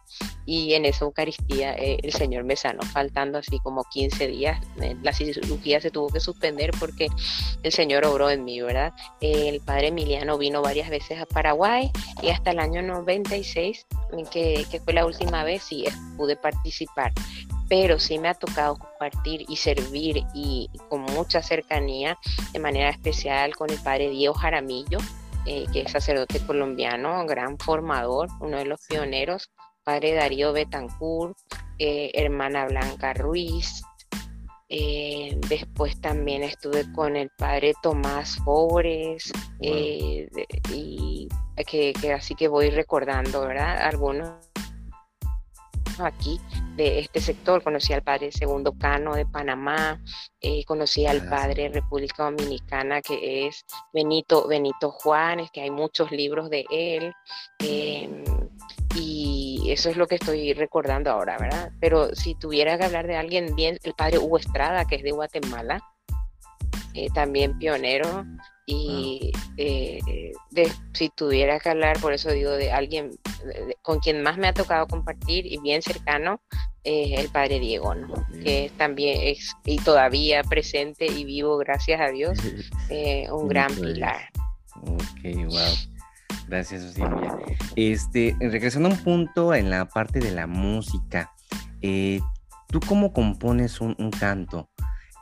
y 0.46 0.74
en 0.74 0.84
esa 0.84 1.04
Eucaristía 1.04 1.74
eh, 1.74 1.98
el 2.02 2.12
Señor 2.12 2.44
me 2.44 2.56
sanó, 2.56 2.82
faltando 2.82 3.38
así 3.38 3.58
como 3.60 3.84
15 3.84 4.28
días. 4.28 4.60
la 5.02 5.12
cirugía 5.12 5.80
se 5.80 5.90
tuvo 5.90 6.08
que 6.08 6.20
suspender 6.20 6.70
porque 6.78 7.08
el 7.62 7.72
Señor 7.72 8.04
obró 8.06 8.30
en 8.30 8.44
mí, 8.44 8.60
¿verdad? 8.60 8.92
el 9.20 9.60
Padre 9.60 9.88
Emiliano 9.88 10.38
vino 10.38 10.62
varias 10.62 10.88
veces 10.88 11.20
a 11.20 11.26
Paraguay 11.26 11.90
y 12.22 12.30
hasta 12.30 12.52
el 12.52 12.60
año 12.60 12.82
96, 12.82 13.86
que, 14.30 14.64
que 14.70 14.80
fue 14.80 14.92
la 14.92 15.04
última 15.04 15.44
vez, 15.44 15.70
y 15.70 15.84
pude 16.16 16.36
participar 16.36 17.12
pero 17.68 17.98
sí 17.98 18.18
me 18.18 18.28
ha 18.28 18.34
tocado 18.34 18.78
compartir 18.78 19.44
y 19.48 19.56
servir 19.56 20.24
y, 20.34 20.70
con 20.88 21.02
mucha 21.02 21.42
cercanía, 21.42 22.18
de 22.52 22.58
manera 22.58 22.90
especial 22.90 23.54
con 23.54 23.70
el 23.70 23.78
padre 23.78 24.10
Diego 24.10 24.34
Jaramillo, 24.34 24.98
eh, 25.46 25.66
que 25.72 25.82
es 25.82 25.92
sacerdote 25.92 26.40
colombiano, 26.40 27.24
gran 27.26 27.58
formador, 27.58 28.28
uno 28.40 28.58
de 28.58 28.64
los 28.64 28.80
pioneros, 28.86 29.50
padre 29.84 30.14
Darío 30.14 30.52
Betancourt, 30.52 31.36
eh, 31.78 32.10
hermana 32.14 32.66
Blanca 32.66 33.12
Ruiz. 33.14 33.82
Eh, 34.70 35.38
después 35.48 35.98
también 35.98 36.42
estuve 36.42 36.92
con 36.92 37.16
el 37.16 37.30
padre 37.30 37.72
Tomás 37.82 38.36
Fobres 38.44 39.32
y 39.60 40.26
que, 41.66 41.94
que, 41.98 42.12
así 42.12 42.34
que 42.34 42.48
voy 42.48 42.68
recordando, 42.68 43.40
¿verdad? 43.40 43.78
Algunos 43.80 44.47
aquí 46.06 46.40
de 46.76 47.00
este 47.00 47.20
sector. 47.20 47.62
Conocí 47.62 47.92
al 47.92 48.02
padre 48.02 48.32
Segundo 48.32 48.72
Cano 48.78 49.14
de 49.14 49.26
Panamá, 49.26 50.00
eh, 50.40 50.64
conocí 50.64 51.06
al 51.06 51.28
padre 51.28 51.68
República 51.68 52.24
Dominicana 52.24 53.00
que 53.02 53.46
es 53.46 53.64
Benito, 53.92 54.46
Benito 54.46 54.90
Juárez, 54.90 55.50
que 55.52 55.62
hay 55.62 55.70
muchos 55.70 56.10
libros 56.10 56.50
de 56.50 56.64
él. 56.70 57.12
Em, 57.58 58.24
y 58.94 59.70
eso 59.70 59.90
es 59.90 59.96
lo 59.96 60.06
que 60.06 60.16
estoy 60.16 60.52
recordando 60.54 61.10
ahora, 61.10 61.36
¿verdad? 61.38 61.70
Pero 61.80 62.14
si 62.14 62.34
tuviera 62.34 62.78
que 62.78 62.84
hablar 62.84 63.06
de 63.06 63.16
alguien 63.16 63.54
bien, 63.54 63.78
el 63.82 63.94
padre 63.94 64.18
Hugo 64.18 64.38
Estrada, 64.38 64.84
que 64.86 64.96
es 64.96 65.02
de 65.02 65.12
Guatemala, 65.12 65.80
eh, 66.94 67.08
también 67.14 67.58
pionero, 67.58 68.24
y 68.70 69.32
eh, 69.56 69.98
si 70.92 71.08
tuviera 71.08 71.58
que 71.58 71.70
hablar, 71.70 71.98
por 72.00 72.12
eso 72.12 72.30
digo, 72.30 72.50
de 72.50 72.70
alguien 72.70 73.12
con 73.80 73.98
quien 74.00 74.22
más 74.22 74.36
me 74.36 74.46
ha 74.46 74.52
tocado 74.52 74.86
compartir 74.86 75.46
y 75.46 75.58
bien 75.58 75.80
cercano, 75.80 76.42
es 76.84 77.18
el 77.18 77.30
padre 77.30 77.60
Diego, 77.60 77.94
¿no? 77.94 78.26
que 78.44 78.70
también 78.76 79.20
es 79.22 79.56
y 79.64 79.78
todavía 79.78 80.42
presente 80.42 81.06
y 81.06 81.24
vivo, 81.24 81.56
gracias 81.56 81.98
a 81.98 82.08
Dios, 82.08 82.38
eh, 82.90 83.26
un 83.30 83.48
gran 83.48 83.74
pilar. 83.74 84.28
Ok, 84.82 85.46
wow. 85.46 85.98
Gracias, 86.46 86.92
Silvia. 86.92 87.38
Este, 87.74 88.36
regresando 88.38 88.90
a 88.90 88.92
un 88.92 88.98
punto 88.98 89.54
en 89.54 89.70
la 89.70 89.86
parte 89.86 90.18
de 90.18 90.30
la 90.30 90.46
música, 90.46 91.32
eh, 91.80 92.20
¿tú 92.68 92.80
cómo 92.80 93.14
compones 93.14 93.80
un, 93.80 93.94
canto? 94.18 94.68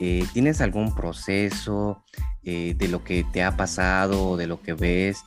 Eh, 0.01 0.25
¿Tienes 0.33 0.61
algún 0.61 0.95
proceso 0.95 2.05
de 2.47 2.89
lo 2.89 3.03
que 3.03 3.25
te 3.33 3.43
ha 3.43 3.57
pasado 3.57 4.37
de 4.37 4.47
lo 4.47 4.63
que 4.63 4.75
ves? 4.75 5.19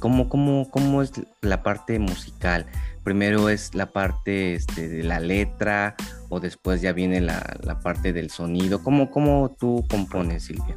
¿cómo, 0.00 0.28
cómo, 0.28 0.68
cómo, 0.70 1.00
es 1.02 1.12
la 1.42 1.62
parte 1.62 1.98
musical? 1.98 2.66
Primero 3.04 3.48
es 3.48 3.74
la 3.74 3.86
parte 3.92 4.54
este, 4.54 4.88
de 4.88 5.04
la 5.04 5.20
letra 5.20 5.94
o 6.28 6.40
después 6.40 6.82
ya 6.82 6.92
viene 6.92 7.20
la, 7.20 7.56
la 7.62 7.78
parte 7.78 8.12
del 8.12 8.30
sonido. 8.30 8.82
¿Cómo, 8.82 9.10
¿Cómo 9.10 9.56
tú 9.58 9.84
compones, 9.88 10.44
Silvia? 10.44 10.76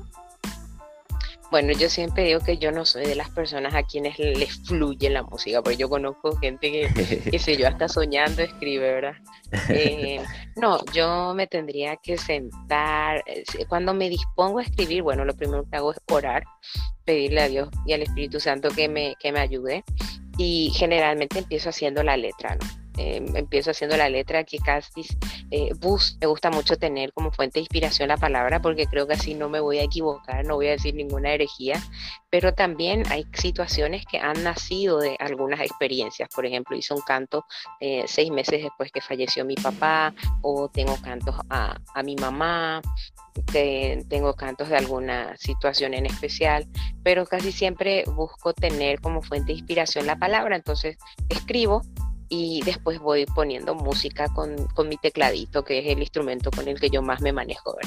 Bueno, 1.54 1.72
yo 1.72 1.88
siempre 1.88 2.24
digo 2.24 2.40
que 2.40 2.58
yo 2.58 2.72
no 2.72 2.84
soy 2.84 3.06
de 3.06 3.14
las 3.14 3.30
personas 3.30 3.76
a 3.76 3.84
quienes 3.84 4.18
les 4.18 4.58
fluye 4.66 5.08
la 5.12 5.22
música, 5.22 5.62
porque 5.62 5.78
yo 5.78 5.88
conozco 5.88 6.36
gente 6.38 6.72
que, 6.72 6.90
que 7.30 7.38
sé 7.38 7.58
yo, 7.58 7.68
hasta 7.68 7.88
soñando 7.88 8.42
escribe, 8.42 8.92
¿verdad? 8.92 9.14
Eh, 9.70 10.20
no, 10.56 10.84
yo 10.94 11.36
me 11.36 11.46
tendría 11.46 11.96
que 11.98 12.18
sentar. 12.18 13.24
Eh, 13.28 13.44
cuando 13.68 13.94
me 13.94 14.10
dispongo 14.10 14.58
a 14.58 14.64
escribir, 14.64 15.04
bueno, 15.04 15.26
lo 15.26 15.36
primero 15.36 15.64
que 15.70 15.78
hago 15.78 15.92
es 15.92 16.00
orar, 16.10 16.44
pedirle 17.06 17.42
a 17.44 17.48
Dios 17.48 17.70
y 17.86 17.94
al 17.94 18.02
Espíritu 18.02 18.40
Santo 18.40 18.70
que 18.70 18.90
me, 18.90 19.14
que 19.20 19.32
me 19.32 19.40
ayude. 19.40 19.84
Y 20.40 20.72
generalmente 20.74 21.38
empiezo 21.38 21.70
haciendo 21.70 22.02
la 22.02 22.18
letra, 22.18 22.56
¿no? 22.56 22.83
Em, 22.98 23.36
empiezo 23.36 23.72
haciendo 23.72 23.98
la 23.98 24.08
letra 24.08 24.44
que 24.44 24.60
casi 24.60 25.02
eh, 25.50 25.72
bus, 25.80 26.16
me 26.22 26.28
gusta 26.28 26.52
mucho 26.52 26.78
tener 26.78 27.12
como 27.12 27.32
fuente 27.32 27.56
de 27.56 27.62
inspiración 27.62 28.08
la 28.08 28.18
palabra 28.18 28.62
porque 28.62 28.86
creo 28.86 29.08
que 29.08 29.14
así 29.14 29.34
no 29.34 29.50
me 29.50 29.60
voy 29.60 29.80
a 29.80 29.84
equivocar, 29.84 30.46
no 30.46 30.56
voy 30.56 30.68
a 30.68 30.72
decir 30.72 30.94
ninguna 30.94 31.34
herejía, 31.34 31.82
pero 32.30 32.54
también 32.54 33.04
hay 33.10 33.26
situaciones 33.34 34.06
que 34.06 34.20
han 34.20 34.44
nacido 34.44 35.00
de 35.00 35.16
algunas 35.20 35.62
experiencias, 35.62 36.30
por 36.36 36.46
ejemplo, 36.46 36.78
hice 36.78 36.94
un 36.94 37.02
canto 37.02 37.46
eh, 37.80 38.04
seis 38.06 38.30
meses 38.30 38.62
después 38.62 38.92
que 38.92 39.02
falleció 39.02 39.44
mi 39.44 39.56
papá 39.56 40.14
o 40.44 40.70
tengo 40.70 40.96
cantos 41.02 41.36
a, 41.50 41.76
a 41.96 42.04
mi 42.04 42.16
mamá, 42.16 42.80
tengo 44.08 44.36
cantos 44.36 44.70
de 44.70 44.78
alguna 44.78 45.36
situación 45.38 45.96
en 45.96 46.06
especial, 46.06 46.68
pero 47.04 47.26
casi 47.26 47.52
siempre 47.52 48.04
busco 48.06 48.54
tener 48.54 49.02
como 49.02 49.24
fuente 49.24 49.48
de 49.48 49.60
inspiración 49.60 50.06
la 50.06 50.18
palabra, 50.18 50.56
entonces 50.56 50.98
escribo 51.30 51.82
y 52.36 52.62
después 52.64 52.98
voy 52.98 53.28
poniendo 53.28 53.76
música 53.76 54.28
con, 54.34 54.56
mi 54.90 54.98
tecladito, 54.98 55.64
que 55.64 55.78
es 55.78 55.86
el 55.86 56.00
instrumento 56.00 56.50
con 56.50 56.68
el 56.68 56.80
que 56.80 56.90
yo 56.90 57.04
más 57.04 57.22
me 57.22 57.32
manejo, 57.32 57.78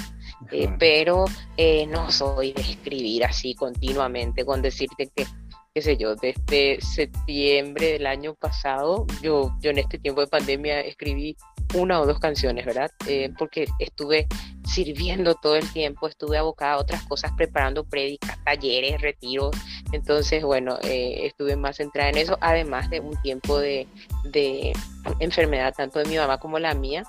eh, 0.53 0.69
pero 0.79 1.25
eh, 1.57 1.85
no 1.87 2.13
soy 2.13 2.53
de 2.53 2.63
escribir 2.63 3.25
así 3.25 3.57
continuamente, 3.57 4.45
con 4.45 4.63
decirte 4.63 5.11
que 5.15 5.27
qué 5.75 5.83
sé 5.83 5.97
yo, 5.99 6.15
desde 6.15 6.81
septiembre 6.81 7.93
del 7.93 8.07
año 8.07 8.35
pasado, 8.35 9.05
yo, 9.21 9.51
yo 9.61 9.73
en 9.73 9.79
este 9.79 9.99
tiempo 9.99 10.23
de 10.23 10.29
pandemia 10.29 10.81
escribí 10.81 11.37
una 11.75 12.01
o 12.01 12.07
dos 12.07 12.19
canciones, 12.19 12.65
¿verdad? 12.65 12.91
Eh, 13.07 13.33
porque 13.39 13.67
estuve 13.79 14.27
sirviendo 14.67 15.35
todo 15.35 15.57
el 15.57 15.71
tiempo, 15.73 16.09
estuve 16.09 16.39
abocada 16.39 16.75
a 16.75 16.79
otras 16.79 17.03
cosas, 17.03 17.33
preparando 17.37 17.85
prédicas, 17.85 18.39
talleres, 18.45 19.01
retiros. 19.01 19.57
Entonces, 19.93 20.43
bueno, 20.43 20.79
eh, 20.83 21.27
estuve 21.27 21.57
más 21.57 21.77
centrada 21.77 22.11
en 22.11 22.19
eso, 22.19 22.37
además 22.41 22.91
de 22.91 23.01
un 23.01 23.21
tiempo 23.23 23.59
de, 23.59 23.87
de 24.25 24.73
enfermedad, 25.21 25.75
tanto 25.77 25.99
de 25.99 26.07
mi 26.07 26.17
mamá 26.17 26.39
como 26.39 26.59
la 26.59 26.75
mía, 26.75 27.05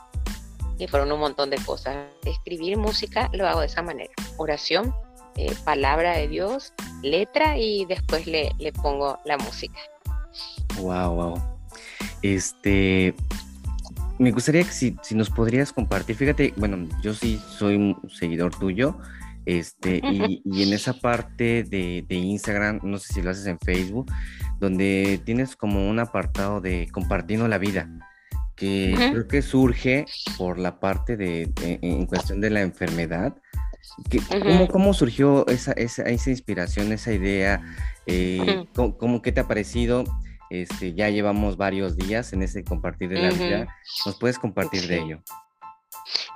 que 0.78 0.88
fueron 0.88 1.12
un 1.12 1.20
montón 1.20 1.50
de 1.50 1.58
cosas. 1.58 1.96
Escribir 2.26 2.78
música 2.78 3.30
lo 3.34 3.48
hago 3.48 3.62
de 3.62 3.68
esa 3.68 3.82
manera. 3.82 4.12
Oración, 4.38 4.94
eh, 5.36 5.54
palabra 5.66 6.16
de 6.18 6.28
Dios, 6.28 6.74
letra 7.02 7.58
y 7.58 7.86
después 7.86 8.28
le, 8.28 8.52
le 8.60 8.72
pongo 8.74 9.20
la 9.26 9.38
música. 9.38 9.80
Wow, 10.80 11.16
wow. 11.16 11.42
Este, 12.22 13.16
me 14.19 14.31
gustaría 14.31 14.63
que 14.63 14.71
si, 14.71 14.95
nos 15.12 15.29
podrías 15.29 15.71
compartir, 15.71 16.15
fíjate, 16.15 16.53
bueno, 16.57 16.88
yo 17.01 17.13
sí 17.13 17.39
soy 17.50 17.75
un 17.75 17.97
seguidor 18.09 18.57
tuyo, 18.57 18.97
este, 19.45 20.01
y, 20.03 20.41
en 20.63 20.74
esa 20.74 20.93
parte 20.93 21.63
de, 21.63 22.05
Instagram, 22.09 22.81
no 22.83 22.97
sé 22.97 23.13
si 23.13 23.21
lo 23.21 23.29
haces 23.29 23.45
en 23.47 23.59
Facebook, 23.59 24.12
donde 24.59 25.21
tienes 25.24 25.55
como 25.55 25.89
un 25.89 26.00
apartado 26.00 26.59
de 26.62 26.89
compartiendo 26.91 27.47
la 27.47 27.57
vida, 27.57 27.89
que 28.55 28.93
creo 28.97 29.27
que 29.27 29.41
surge 29.41 30.05
por 30.38 30.57
la 30.57 30.79
parte 30.79 31.15
de, 31.15 31.51
en 31.62 32.05
cuestión 32.07 32.41
de 32.41 32.50
la 32.50 32.62
enfermedad. 32.62 33.36
Que, 34.09 34.19
¿cómo, 34.69 34.93
surgió 34.93 35.47
esa, 35.47 35.71
esa, 35.73 36.03
esa, 36.03 36.30
inspiración, 36.30 36.91
esa 36.91 37.13
idea? 37.13 37.62
Eh, 38.06 38.65
¿cómo, 38.75 39.21
¿Qué 39.21 39.32
te 39.32 39.39
ha 39.39 39.47
parecido? 39.47 40.03
Este, 40.49 40.93
ya 40.93 41.10
llevamos 41.10 41.57
varios 41.57 41.97
días 41.97 42.33
en 42.33 42.43
ese 42.43 42.63
compartir 42.63 43.10
de 43.10 43.21
la 43.21 43.29
vida. 43.29 43.75
¿Nos 44.05 44.17
puedes 44.17 44.39
compartir 44.39 44.88
de 44.88 44.97
ello? 44.99 45.21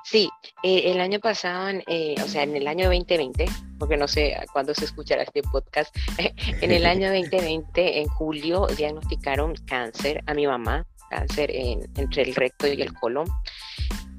Sí, 0.04 0.30
eh, 0.64 0.92
el 0.92 1.00
año 1.00 1.20
pasado, 1.20 1.80
eh, 1.88 2.16
o 2.22 2.28
sea, 2.28 2.44
en 2.44 2.56
el 2.58 2.68
año 2.68 2.88
2020, 2.88 3.46
porque 3.80 3.96
no 3.96 4.08
sé 4.08 4.36
cuándo 4.52 4.74
se 4.74 4.86
escuchará 4.86 5.24
este 5.24 5.42
podcast, 5.42 5.96
en 6.18 6.72
el 6.72 6.86
año 6.86 7.10
2020, 7.14 8.02
en 8.02 8.08
julio, 8.08 8.68
diagnosticaron 8.68 9.56
cáncer 9.66 10.22
a 10.28 10.34
mi 10.34 10.48
mamá, 10.48 10.86
cáncer 11.10 11.52
entre 11.52 12.24
el 12.24 12.36
recto 12.36 12.68
y 12.68 12.82
el 12.82 12.94
colon. 12.94 13.28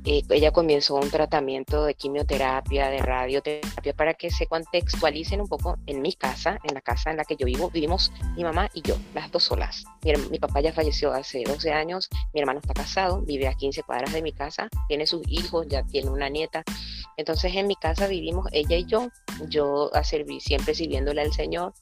Eh, 0.04 0.22
ella 0.30 0.50
comenzó 0.50 0.96
un 0.96 1.10
tratamiento 1.10 1.84
de 1.84 1.94
quimioterapia, 1.94 2.88
de 2.88 2.98
radioterapia, 2.98 3.92
para 3.94 4.14
que 4.14 4.30
se 4.30 4.46
contextualicen 4.46 5.40
un 5.40 5.46
poco 5.46 5.78
en 5.86 6.02
mi 6.02 6.12
casa, 6.12 6.58
en 6.64 6.74
la 6.74 6.80
casa 6.80 7.10
en 7.10 7.18
la 7.18 7.24
que 7.24 7.36
yo 7.36 7.46
vivo. 7.46 7.70
Vivimos 7.70 8.12
mi 8.36 8.42
mamá 8.42 8.68
y 8.74 8.82
yo, 8.82 8.96
las 9.14 9.30
dos 9.30 9.44
solas. 9.44 9.84
Mi, 10.30 10.38
papá 10.40 10.60
ya 10.60 10.72
falleció 10.72 11.12
hace 11.12 11.44
12 11.44 11.72
años, 11.72 12.08
mi 12.34 12.40
hermano 12.40 12.58
está 12.58 12.74
casado, 12.74 13.22
vive 13.22 13.46
a 13.46 13.54
15 13.54 13.84
cuadras 13.84 14.12
de 14.12 14.22
mi 14.22 14.32
casa, 14.32 14.68
tiene 14.88 15.06
sus 15.06 15.22
hijos, 15.28 15.68
ya 15.68 15.84
tiene 15.84 16.10
una 16.10 16.28
nieta. 16.28 16.64
Entonces 17.16 17.54
en 17.54 17.68
mi 17.68 17.76
casa 17.76 18.08
vivimos 18.08 18.46
ella 18.52 18.76
y 18.76 18.86
yo, 18.86 19.08
yo 19.48 19.94
a 19.94 20.02
servir, 20.02 20.40
siempre 20.40 20.74
sirviéndole 20.74 21.20
al 21.20 21.32
Señor, 21.32 21.74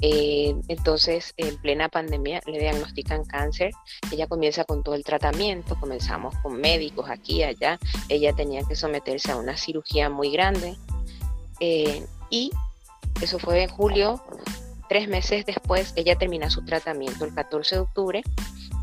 eh, 0.00 0.54
entonces, 0.68 1.34
en 1.36 1.56
plena 1.56 1.88
pandemia 1.88 2.40
le 2.46 2.58
diagnostican 2.58 3.24
cáncer. 3.24 3.70
Ella 4.10 4.26
comienza 4.26 4.64
con 4.64 4.82
todo 4.82 4.94
el 4.94 5.04
tratamiento, 5.04 5.78
comenzamos 5.78 6.34
con 6.42 6.60
médicos 6.60 7.08
aquí 7.08 7.42
allá. 7.42 7.78
Ella 8.08 8.32
tenía 8.32 8.62
que 8.64 8.76
someterse 8.76 9.32
a 9.32 9.36
una 9.36 9.56
cirugía 9.56 10.10
muy 10.10 10.30
grande. 10.30 10.76
Eh, 11.60 12.04
y 12.30 12.50
eso 13.22 13.38
fue 13.38 13.62
en 13.62 13.70
julio. 13.70 14.22
Tres 14.88 15.08
meses 15.08 15.46
después, 15.46 15.92
ella 15.96 16.16
termina 16.16 16.50
su 16.50 16.64
tratamiento 16.64 17.24
el 17.24 17.34
14 17.34 17.76
de 17.76 17.80
octubre, 17.80 18.22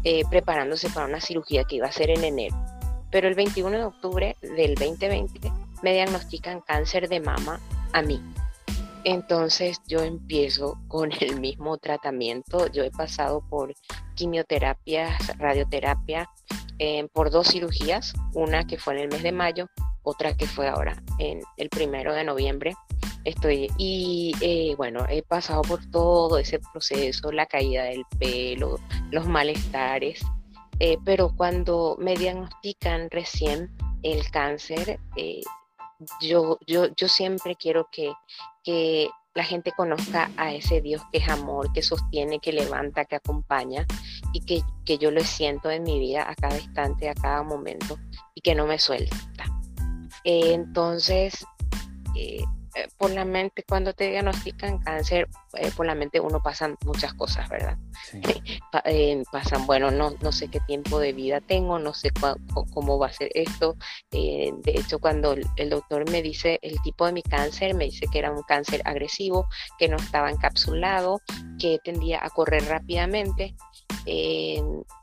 eh, 0.04 0.24
preparándose 0.30 0.90
para 0.90 1.06
una 1.06 1.22
cirugía 1.22 1.64
que 1.64 1.76
iba 1.76 1.88
a 1.88 1.92
ser 1.92 2.10
en 2.10 2.24
enero. 2.24 2.56
Pero 3.12 3.28
el 3.28 3.36
21 3.36 3.78
de 3.78 3.84
octubre 3.84 4.38
del 4.42 4.74
2020 4.76 5.52
me 5.84 5.94
diagnostican 5.94 6.62
cáncer 6.62 7.08
de 7.08 7.20
mama 7.20 7.60
a 7.94 8.02
mí. 8.02 8.22
Entonces 9.04 9.82
yo 9.88 10.00
empiezo 10.00 10.78
con 10.88 11.12
el 11.20 11.40
mismo 11.40 11.78
tratamiento. 11.78 12.68
Yo 12.68 12.84
he 12.84 12.92
pasado 12.92 13.42
por 13.50 13.74
quimioterapia, 14.16 15.18
radioterapia, 15.38 16.30
eh, 16.80 17.08
por 17.14 17.32
dos 17.32 17.48
cirugías, 17.48 18.14
una 18.34 18.66
que 18.66 18.78
fue 18.78 18.96
en 18.96 19.00
el 19.02 19.10
mes 19.10 19.24
de 19.24 19.32
mayo, 19.32 19.68
otra 20.04 20.36
que 20.36 20.48
fue 20.48 20.68
ahora 20.68 21.02
en 21.20 21.42
el 21.58 21.70
primero 21.70 22.14
de 22.14 22.24
noviembre. 22.24 22.74
Estoy 23.24 23.70
y 23.78 24.34
eh, 24.42 24.74
bueno, 24.76 25.06
he 25.08 25.22
pasado 25.22 25.62
por 25.62 25.86
todo 25.92 26.40
ese 26.40 26.60
proceso, 26.72 27.32
la 27.32 27.46
caída 27.46 27.84
del 27.84 28.04
pelo, 28.18 28.80
los 29.12 29.28
malestares, 29.28 30.22
eh, 30.80 30.98
pero 31.06 31.32
cuando 31.36 31.98
me 32.00 32.16
diagnostican 32.16 33.10
recién 33.12 33.72
el 34.02 34.32
cáncer, 34.32 35.00
yo, 36.22 36.60
yo, 36.68 36.88
yo 36.96 37.08
siempre 37.08 37.56
quiero 37.56 37.88
que, 37.92 38.12
que 38.64 39.10
la 39.34 39.44
gente 39.44 39.72
conozca 39.72 40.30
a 40.38 40.54
ese 40.54 40.82
Dios 40.82 41.02
que 41.12 41.20
es 41.20 41.30
amor, 41.30 41.72
que 41.74 41.82
sostiene, 41.82 42.40
que 42.40 42.52
levanta, 42.52 43.06
que 43.06 43.16
acompaña 43.16 43.86
y 44.34 44.42
que, 44.42 44.62
que 44.86 44.98
yo 44.98 45.12
lo 45.12 45.22
siento 45.22 45.70
en 45.72 45.84
mi 45.84 46.00
vida 46.00 46.30
a 46.30 46.36
cada 46.36 46.58
instante, 46.58 47.10
a 47.10 47.16
cada 47.16 47.44
momento 47.44 47.98
y 48.36 48.42
que 48.42 48.56
no 48.56 48.68
me 48.68 48.80
suelta. 48.80 49.16
Entonces, 50.24 51.46
eh, 52.16 52.44
eh, 52.76 52.88
por 52.98 53.12
la 53.12 53.26
mente, 53.26 53.64
cuando 53.68 53.94
te 53.94 54.10
diagnostican 54.10 54.80
cáncer, 54.80 55.28
eh, 55.56 55.72
por 55.76 55.86
la 55.86 55.96
mente 55.96 56.20
uno 56.20 56.40
pasan 56.42 56.78
muchas 56.86 57.14
cosas, 57.14 57.50
¿verdad? 57.50 57.78
Eh, 58.86 59.22
pasan, 59.32 59.68
bueno, 59.68 59.92
no, 59.92 60.12
no 60.22 60.32
sé 60.32 60.48
qué 60.48 60.60
tiempo 60.62 60.98
de 60.98 61.12
vida 61.12 61.42
tengo, 61.42 61.78
no 61.78 61.94
sé 61.94 62.10
cómo 62.74 62.98
va 62.98 63.08
a 63.08 63.14
ser 63.14 63.30
esto. 63.34 63.76
de 64.12 64.62
hecho, 64.66 65.00
cuando 65.00 65.36
el 65.56 65.70
doctor 65.70 66.10
me 66.10 66.22
dice 66.22 66.58
el 66.62 66.82
tipo 66.82 67.06
de 67.06 67.12
mi 67.12 67.22
cáncer, 67.22 67.76
me 67.76 67.86
dice 67.86 68.06
que 68.12 68.20
era 68.20 68.32
un 68.32 68.44
cáncer 68.44 68.82
agresivo, 68.86 69.48
que 69.78 69.90
no 69.90 69.98
estaba 69.98 70.32
encapsulado, 70.32 71.22
que 71.60 71.80
tendía 71.84 72.26
a 72.26 72.30
correr 72.30 72.64
rápidamente, 72.66 73.56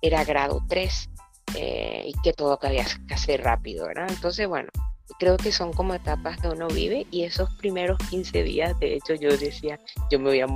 era 0.02 0.24
grado 0.24 0.64
3 0.68 1.11
y 1.54 2.12
que 2.22 2.33
todo 2.33 2.59
había 2.62 2.87
que 3.07 3.14
hacer 3.14 3.42
rápido, 3.42 3.87
¿verdad? 3.87 4.07
Entonces, 4.09 4.48
bueno, 4.48 4.70
creo 5.18 5.37
que 5.37 5.52
son 5.52 5.72
como 5.72 5.94
etapas 5.94 6.38
que 6.40 6.48
uno 6.48 6.68
vive 6.68 7.07
y 7.11 7.24
esos 7.24 7.52
primeros 7.57 7.98
15 8.11 8.42
días, 8.42 8.78
de 8.81 8.94
hecho 8.94 9.14
yo 9.14 9.37
decía, 9.37 9.78
yo 10.11 10.18
me 10.18 10.31
voy 10.31 10.40
a 10.40 10.46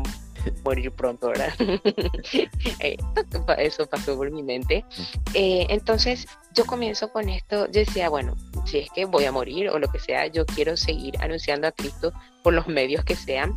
morir 0.64 0.90
pronto, 0.92 1.28
¿verdad? 1.28 1.52
Eh, 2.80 2.96
eso 3.58 3.86
pasó 3.86 4.16
por 4.16 4.30
mi 4.30 4.42
mente. 4.42 4.84
Eh, 5.34 5.66
entonces 5.68 6.26
yo 6.54 6.64
comienzo 6.64 7.12
con 7.12 7.28
esto, 7.28 7.66
yo 7.66 7.80
decía, 7.80 8.08
bueno, 8.08 8.34
si 8.64 8.78
es 8.78 8.90
que 8.90 9.04
voy 9.04 9.24
a 9.24 9.32
morir 9.32 9.68
o 9.68 9.78
lo 9.78 9.88
que 9.88 10.00
sea, 10.00 10.26
yo 10.26 10.44
quiero 10.46 10.76
seguir 10.76 11.14
anunciando 11.20 11.68
a 11.68 11.72
Cristo 11.72 12.12
por 12.42 12.54
los 12.54 12.66
medios 12.66 13.04
que 13.04 13.14
sean 13.14 13.56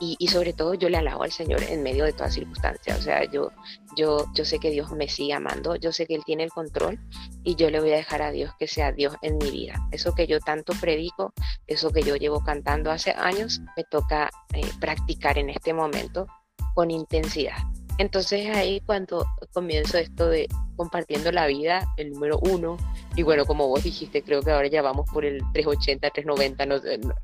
y, 0.00 0.28
sobre 0.28 0.54
todo 0.54 0.74
yo 0.74 0.88
le 0.88 0.96
alabo 0.96 1.24
al 1.24 1.30
Señor 1.30 1.62
en 1.62 1.82
medio 1.82 2.04
de 2.04 2.12
todas 2.12 2.32
circunstancias. 2.32 2.98
O 2.98 3.02
sea, 3.02 3.24
yo, 3.30 3.50
yo, 3.96 4.24
yo 4.34 4.44
sé 4.44 4.58
que 4.58 4.70
Dios 4.70 4.90
me 4.92 5.08
sigue 5.08 5.34
amando, 5.34 5.76
yo 5.76 5.92
sé 5.92 6.06
que 6.06 6.14
Él 6.14 6.24
tiene 6.24 6.44
el 6.44 6.50
control 6.50 6.98
y 7.44 7.54
yo 7.54 7.70
le 7.70 7.80
voy 7.80 7.92
a 7.92 7.96
dejar 7.96 8.22
a 8.22 8.30
Dios 8.30 8.52
que 8.58 8.66
sea 8.66 8.92
Dios 8.92 9.14
en 9.20 9.36
mi 9.36 9.50
vida. 9.50 9.74
Eso 9.92 10.14
que 10.14 10.26
yo 10.26 10.40
tanto 10.40 10.72
predico, 10.80 11.34
eso 11.66 11.90
que 11.90 12.02
yo 12.02 12.16
llevo 12.16 12.42
cantando 12.42 12.90
hace 12.90 13.10
años, 13.10 13.60
me 13.76 13.84
toca 13.84 14.30
eh, 14.54 14.62
practicar 14.80 15.36
en 15.36 15.50
este 15.50 15.74
momento 15.74 16.26
con 16.74 16.90
intensidad. 16.90 17.58
Entonces 17.98 18.56
ahí 18.56 18.80
cuando 18.80 19.26
comienzo 19.52 19.98
esto 19.98 20.26
de 20.28 20.48
compartiendo 20.80 21.30
la 21.30 21.46
vida, 21.46 21.92
el 21.98 22.12
número 22.12 22.38
uno, 22.38 22.78
y 23.14 23.22
bueno, 23.22 23.44
como 23.44 23.68
vos 23.68 23.84
dijiste, 23.84 24.22
creo 24.22 24.40
que 24.40 24.50
ahora 24.50 24.68
ya 24.68 24.80
vamos 24.80 25.06
por 25.12 25.26
el 25.26 25.42
380, 25.52 26.08
390, 26.08 26.64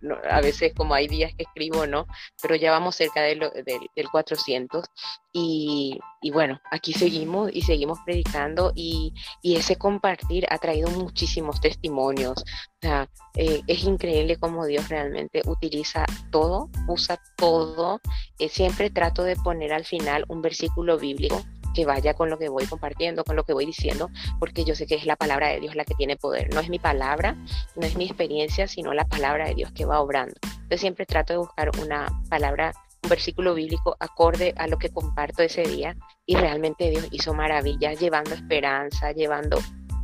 no, 0.03 0.15
a 0.31 0.41
veces 0.43 0.75
como 0.77 0.93
hay 0.93 1.09
días 1.09 1.33
que 1.35 1.45
escribo, 1.45 1.87
¿no? 1.87 2.07
Pero 2.43 2.55
ya 2.55 2.71
vamos 2.71 2.97
cerca 2.97 3.23
del, 3.23 3.41
del 3.65 4.11
400 4.13 4.85
y, 5.33 5.99
y, 6.21 6.31
bueno, 6.33 6.61
aquí 6.71 6.93
seguimos 6.93 7.51
y 7.51 7.63
seguimos 7.63 7.99
predicando 8.05 8.73
y, 8.75 9.15
y, 9.41 9.57
ese 9.57 9.77
compartir 9.77 10.47
ha 10.51 10.59
traído 10.59 10.91
muchísimos 10.91 11.59
testimonios. 11.59 12.37
O 12.39 12.79
sea, 12.83 13.09
eh, 13.35 13.63
es 13.67 13.85
increíble 13.85 14.37
cómo 14.37 14.67
Dios 14.67 14.91
realmente 14.91 15.41
utiliza 15.47 16.05
todo, 16.31 16.69
usa 16.89 17.19
todo. 17.39 18.01
Eh, 18.39 18.51
siempre 18.51 18.91
trato 18.91 19.23
de 19.23 19.37
poner 19.37 19.73
al 19.73 19.87
final 19.87 20.27
un 20.29 20.43
versículo 20.43 20.99
bíblico 20.99 21.43
que 21.77 21.85
vaya 21.85 22.15
con 22.15 22.31
lo 22.31 22.39
que 22.39 22.49
voy 22.49 22.65
compartiendo, 22.65 23.23
con 23.23 23.37
lo 23.37 23.45
que 23.45 23.53
voy 23.53 23.67
diciendo, 23.67 24.09
porque 24.41 24.65
yo 24.65 24.75
sé 24.75 24.87
que 24.87 24.95
es 24.95 25.05
la 25.05 25.17
palabra 25.17 25.49
de 25.49 25.61
Dios 25.61 25.77
la 25.77 25.85
que 25.85 25.95
tiene 25.95 26.17
poder. 26.17 26.53
No 26.55 26.61
es 26.61 26.71
mi 26.71 26.79
palabra, 26.79 27.37
no 27.77 27.87
es 27.87 27.97
mi 27.97 28.07
experiencia, 28.07 28.67
sino 28.67 28.95
la 28.95 29.05
palabra 29.05 29.47
de 29.47 29.55
Dios 29.55 29.73
que 29.73 29.85
va 29.85 30.01
obrando. 30.01 30.35
Entonces 30.43 30.81
siempre 30.81 31.05
trato 31.05 31.35
de 31.35 31.39
buscar 31.39 31.71
una 31.83 32.09
palabra 32.31 32.73
un 33.03 33.11
versículo 33.11 33.55
bíblico 33.55 33.95
acorde 34.01 34.53
a 34.57 34.67
lo 34.67 34.79
que 34.79 34.89
comparto 34.89 35.43
ese 35.43 35.63
día 35.63 35.97
y 36.25 36.35
realmente 36.35 36.91
Dios 36.91 37.07
hizo 37.13 37.35
maravillas 37.35 38.01
llevando 38.01 38.35
esperanza, 38.35 39.13
llevando 39.13 39.59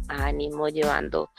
ánimo, 0.08 0.68
llevando 0.68 1.30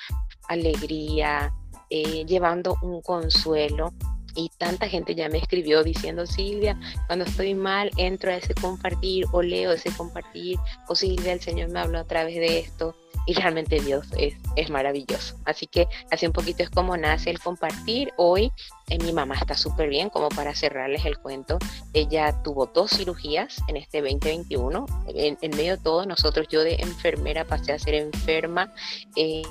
alegría, 0.50 1.54
eh, 1.90 2.26
llevando 2.26 2.76
un 2.82 3.02
consuelo 3.02 3.94
y 4.36 4.50
tanta 4.58 4.88
gente 4.88 5.16
ya 5.16 5.30
me 5.30 5.38
escribió 5.38 5.84
diciendo, 5.84 6.26
Silvia, 6.26 6.80
cuando 7.08 7.26
estoy 7.26 7.54
mal, 7.54 7.92
entro 7.98 8.32
a 8.32 8.36
ese 8.36 8.54
compartir 8.54 9.26
o 9.32 9.42
leo 9.42 9.72
ese 9.72 9.92
compartir, 9.92 10.58
o 10.88 10.96
Silvia, 10.96 11.34
el 11.34 11.42
Señor 11.42 11.70
me 11.70 11.80
habló 11.80 12.00
a 12.00 12.06
través 12.06 12.36
de 12.36 12.60
esto 12.60 12.96
y 13.26 13.34
realmente 13.34 13.80
Dios 13.80 14.08
es, 14.18 14.36
es 14.56 14.70
maravilloso. 14.70 15.38
Así 15.46 15.68
que 15.68 15.88
así 16.12 16.26
un 16.26 16.34
poquito 16.34 16.64
es 16.64 16.70
como 16.70 16.98
nace 16.98 17.30
el 17.30 17.40
compartir. 17.40 18.12
Hoy 18.18 18.52
eh, 18.90 18.98
mi 19.00 19.14
mamá 19.14 19.36
está 19.36 19.56
súper 19.56 19.88
bien, 19.88 20.10
como 20.10 20.30
para 20.30 20.54
cerrarles 20.54 21.06
el 21.06 21.18
cuento. 21.18 21.58
Ella 21.94 22.44
tuvo 22.44 22.66
dos 22.66 22.92
cirugías 22.92 23.58
en 23.68 23.78
este 23.78 24.02
2021. 24.02 24.86
En, 25.08 25.38
medio 25.52 25.78
de 25.78 25.84
todo, 25.84 26.06
nosotros, 26.06 26.48
yo 26.50 26.64
de 26.64 26.76
enfermera 26.76 27.46
pasé 27.46 27.74
a 27.74 27.80
ser 27.80 27.96
enferma. 27.96 28.74
Eh, 29.16 29.44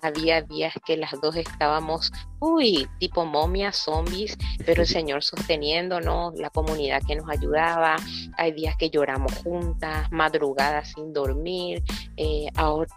había 0.00 0.42
días 0.42 0.74
que 0.86 0.96
las 0.96 1.10
dos 1.20 1.36
estábamos, 1.36 2.12
uy, 2.38 2.88
tipo 2.98 3.24
momias, 3.24 3.76
zombies, 3.76 4.36
pero 4.64 4.82
el 4.82 4.88
Señor 4.94 5.24
sosteniéndonos, 5.24 6.34
la 6.38 6.50
comunidad 6.50 7.02
que 7.06 7.16
nos 7.16 7.28
ayudaba. 7.28 7.96
Hay 8.36 8.52
días 8.52 8.76
que 8.76 8.90
lloramos 8.90 9.32
juntas, 9.38 10.10
madrugadas 10.12 10.92
sin 10.92 11.12
dormir. 11.12 11.82
Eh, 12.16 12.43
ahora 12.54 12.88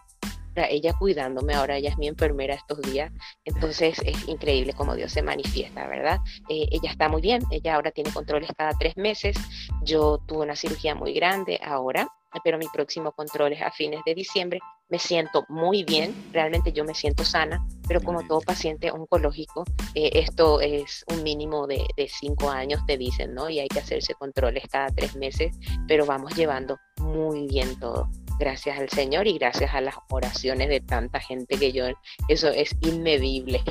ella 0.65 0.93
cuidándome, 0.93 1.53
ahora 1.53 1.77
ella 1.77 1.89
es 1.89 1.97
mi 1.97 2.07
enfermera 2.07 2.55
estos 2.55 2.81
días, 2.81 3.11
entonces 3.45 3.99
es 4.03 4.27
increíble 4.27 4.73
cómo 4.73 4.95
Dios 4.95 5.11
se 5.11 5.21
manifiesta, 5.21 5.87
¿verdad? 5.87 6.19
Eh, 6.49 6.67
ella 6.71 6.89
está 6.89 7.09
muy 7.09 7.21
bien, 7.21 7.43
ella 7.51 7.75
ahora 7.75 7.91
tiene 7.91 8.11
controles 8.11 8.49
cada 8.57 8.71
tres 8.71 8.97
meses, 8.97 9.37
yo 9.83 10.19
tuve 10.25 10.43
una 10.43 10.55
cirugía 10.55 10.95
muy 10.95 11.13
grande 11.13 11.59
ahora, 11.63 12.07
pero 12.43 12.57
mi 12.57 12.67
próximo 12.67 13.11
control 13.13 13.53
es 13.53 13.61
a 13.61 13.71
fines 13.71 14.01
de 14.05 14.13
diciembre, 14.13 14.59
me 14.89 14.99
siento 14.99 15.45
muy 15.49 15.83
bien, 15.83 16.13
realmente 16.31 16.71
yo 16.71 16.85
me 16.85 16.93
siento 16.93 17.23
sana, 17.23 17.65
pero 17.87 18.01
como 18.01 18.25
todo 18.27 18.41
paciente 18.41 18.91
oncológico, 18.91 19.63
eh, 19.95 20.11
esto 20.13 20.61
es 20.61 21.03
un 21.11 21.23
mínimo 21.23 21.67
de, 21.67 21.85
de 21.95 22.07
cinco 22.07 22.49
años, 22.49 22.85
te 22.85 22.97
dicen, 22.97 23.33
¿no? 23.33 23.49
Y 23.49 23.59
hay 23.59 23.67
que 23.67 23.79
hacerse 23.79 24.13
controles 24.13 24.65
cada 24.69 24.87
tres 24.87 25.15
meses, 25.15 25.57
pero 25.87 26.05
vamos 26.05 26.35
llevando 26.35 26.77
muy 26.99 27.47
bien 27.47 27.79
todo 27.79 28.09
gracias 28.39 28.79
al 28.79 28.89
Señor 28.89 29.27
y 29.27 29.37
gracias 29.37 29.73
a 29.73 29.81
las 29.81 29.95
oraciones 30.09 30.69
de 30.69 30.79
tanta 30.79 31.19
gente 31.19 31.57
que 31.57 31.71
yo, 31.71 31.85
eso 32.27 32.49
es 32.49 32.75
inmedible. 32.81 33.61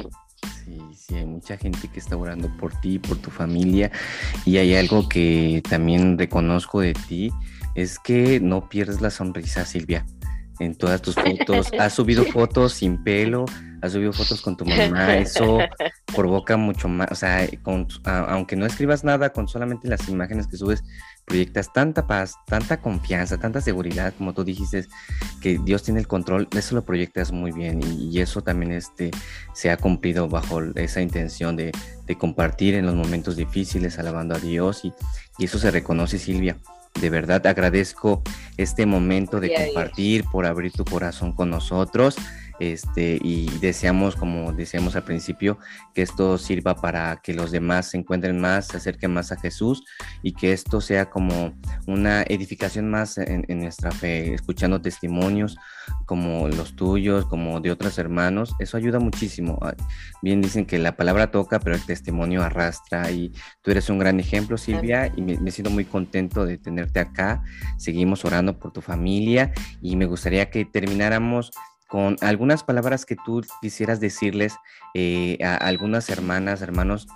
Sí, 0.65 0.81
sí, 0.95 1.15
hay 1.15 1.25
mucha 1.25 1.57
gente 1.57 1.89
que 1.89 1.99
está 1.99 2.17
orando 2.17 2.49
por 2.59 2.79
ti, 2.81 2.99
por 2.99 3.17
tu 3.19 3.31
familia 3.31 3.91
y 4.45 4.59
hay 4.59 4.75
algo 4.75 5.09
que 5.09 5.63
también 5.69 6.19
reconozco 6.19 6.81
de 6.81 6.93
ti, 6.93 7.31
es 7.75 7.99
que 7.99 8.41
no 8.41 8.69
pierdes 8.69 9.01
la 9.01 9.11
sonrisa, 9.11 9.65
Silvia. 9.65 10.05
En 10.59 10.75
todas 10.75 11.03
tus 11.03 11.15
fotos, 11.15 11.71
has 11.79 11.93
subido 11.93 12.25
fotos 12.25 12.73
sin 12.73 13.03
pelo, 13.05 13.45
has 13.83 13.93
subido 13.93 14.13
fotos 14.13 14.41
con 14.41 14.57
tu 14.57 14.65
mamá, 14.65 15.19
eso 15.19 15.59
provoca 16.15 16.57
mucho 16.57 16.89
más, 16.89 17.09
o 17.11 17.15
sea, 17.15 17.47
aunque 18.29 18.57
no 18.57 18.67
escribas 18.67 19.05
nada, 19.05 19.33
con 19.33 19.49
solamente 19.49 19.89
las 19.89 20.09
imágenes 20.09 20.47
que 20.47 20.57
subes, 20.57 20.83
proyectas 21.27 21.73
tanta 21.73 22.07
paz, 22.07 22.37
tanta 22.47 22.81
confianza, 22.81 23.37
tanta 23.37 23.61
seguridad, 23.61 24.15
como 24.17 24.33
tú 24.33 24.45
dijiste, 24.45 24.87
que 25.43 25.59
Dios 25.59 25.83
tiene 25.83 26.01
el 26.01 26.07
control, 26.07 26.49
eso 26.57 26.75
lo 26.75 26.85
proyectas 26.85 27.33
muy 27.33 27.53
bien 27.53 27.81
y, 27.83 28.21
eso 28.21 28.43
también 28.43 28.73
este, 28.73 29.11
se 29.53 29.71
ha 29.71 29.77
cumplido 29.77 30.29
bajo 30.29 30.63
esa 30.77 31.03
intención 31.03 31.57
de, 31.57 31.73
compartir 32.19 32.75
en 32.75 32.87
los 32.87 32.95
momentos 32.95 33.37
difíciles, 33.37 33.99
alabando 33.99 34.37
a 34.37 34.39
Dios 34.39 34.85
y, 34.85 34.93
y 35.39 35.45
eso 35.45 35.59
se 35.59 35.71
reconoce, 35.71 36.19
Silvia. 36.19 36.57
De 37.01 37.11
verdad 37.11 37.47
agradezco 37.47 38.23
este 38.57 38.87
momento 38.87 39.39
de 39.39 39.53
compartir, 39.53 40.25
por 40.25 40.47
abrir 40.47 40.73
tu 40.73 40.85
corazón 40.85 41.33
con 41.33 41.51
nosotros. 41.51 42.17
Este, 42.59 43.19
y 43.23 43.51
deseamos, 43.59 44.17
como 44.17 44.53
decíamos 44.53 44.97
al 44.97 45.05
principio, 45.05 45.59
que 45.95 46.03
esto 46.03 46.39
sirva 46.39 46.75
para 46.75 47.17
que 47.23 47.35
los 47.35 47.51
demás 47.51 47.91
se 47.91 47.99
encuentren 47.99 48.41
más, 48.41 48.69
se 48.69 48.77
acerquen 48.79 49.13
más 49.13 49.33
a 49.33 49.37
Jesús 49.37 49.85
y 50.23 50.33
que 50.33 50.53
esto 50.53 50.81
sea 50.81 51.11
como 51.11 51.55
una 51.87 52.23
edificación 52.23 52.91
más 52.91 53.19
en, 53.19 53.45
nuestra 53.59 53.91
fe, 53.91 54.35
escuchando 54.35 54.81
testimonios 54.81 55.57
como 56.05 56.49
los 56.49 56.77
tuyos, 56.77 57.27
como 57.27 57.61
de 57.61 57.71
otros 57.71 57.99
hermanos, 57.99 58.55
eso 58.59 58.77
ayuda 58.77 58.99
muchísimo. 58.99 59.59
Bien 60.23 60.41
dicen 60.41 60.67
que 60.67 60.79
la 60.79 60.97
palabra 60.97 61.31
toca, 61.31 61.61
pero 61.61 61.77
el 61.77 61.85
testimonio 61.85 62.43
arrastra 62.43 63.11
y 63.11 63.33
tú 63.63 63.71
eres 63.71 63.89
un 63.91 63.99
gran 63.99 64.21
ejemplo, 64.21 64.57
Silvia, 64.57 65.13
y 65.17 65.23
me, 65.23 65.39
me 65.39 65.51
siento 65.51 65.71
muy 65.71 65.85
contento 65.85 66.45
de 66.45 66.59
tenerte 66.59 67.01
acá. 67.01 67.43
Seguimos 67.77 68.25
orando 68.25 68.59
por 68.59 68.73
tu 68.73 68.81
familia 68.81 69.53
y 69.81 69.97
me 69.97 70.07
gustaría 70.07 70.51
que 70.51 70.65
termináramos 70.65 71.51
con 71.87 72.17
algunas 72.21 72.65
palabras 72.65 73.07
que 73.07 73.17
tú 73.25 73.45
quisieras 73.63 74.01
decirles 74.01 74.55
eh, 74.95 75.39
a 75.43 75.55
algunas 75.57 76.09
hermanas, 76.11 76.63
hermanos 76.63 77.07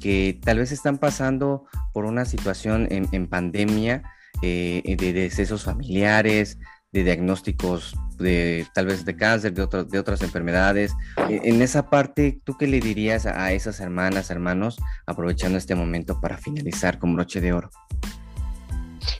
que 0.00 0.38
tal 0.42 0.58
vez 0.58 0.72
están 0.72 0.98
pasando 0.98 1.66
por 1.92 2.04
una 2.04 2.24
situación 2.24 2.88
en, 2.90 3.26
pandemia 3.26 4.02
eh, 4.42 4.96
de 4.98 5.12
decesos 5.12 5.64
familiares, 5.64 6.58
de 6.92 7.04
diagnósticos 7.04 7.94
de 8.18 8.66
tal 8.72 8.86
vez 8.86 9.04
de 9.04 9.16
cáncer, 9.16 9.52
de, 9.52 9.66
de 9.66 9.98
otras 9.98 10.22
enfermedades. 10.22 10.92
En 11.28 11.60
esa 11.62 11.90
parte, 11.90 12.40
¿tú 12.44 12.56
qué 12.56 12.66
le 12.66 12.80
dirías 12.80 13.26
a 13.26 13.52
esas 13.52 13.80
hermanas, 13.80 14.30
hermanos, 14.30 14.76
aprovechando 15.06 15.58
este 15.58 15.74
momento 15.74 16.20
para 16.20 16.38
finalizar 16.38 16.98
con 16.98 17.14
broche 17.14 17.40
de 17.40 17.52
oro? 17.52 17.70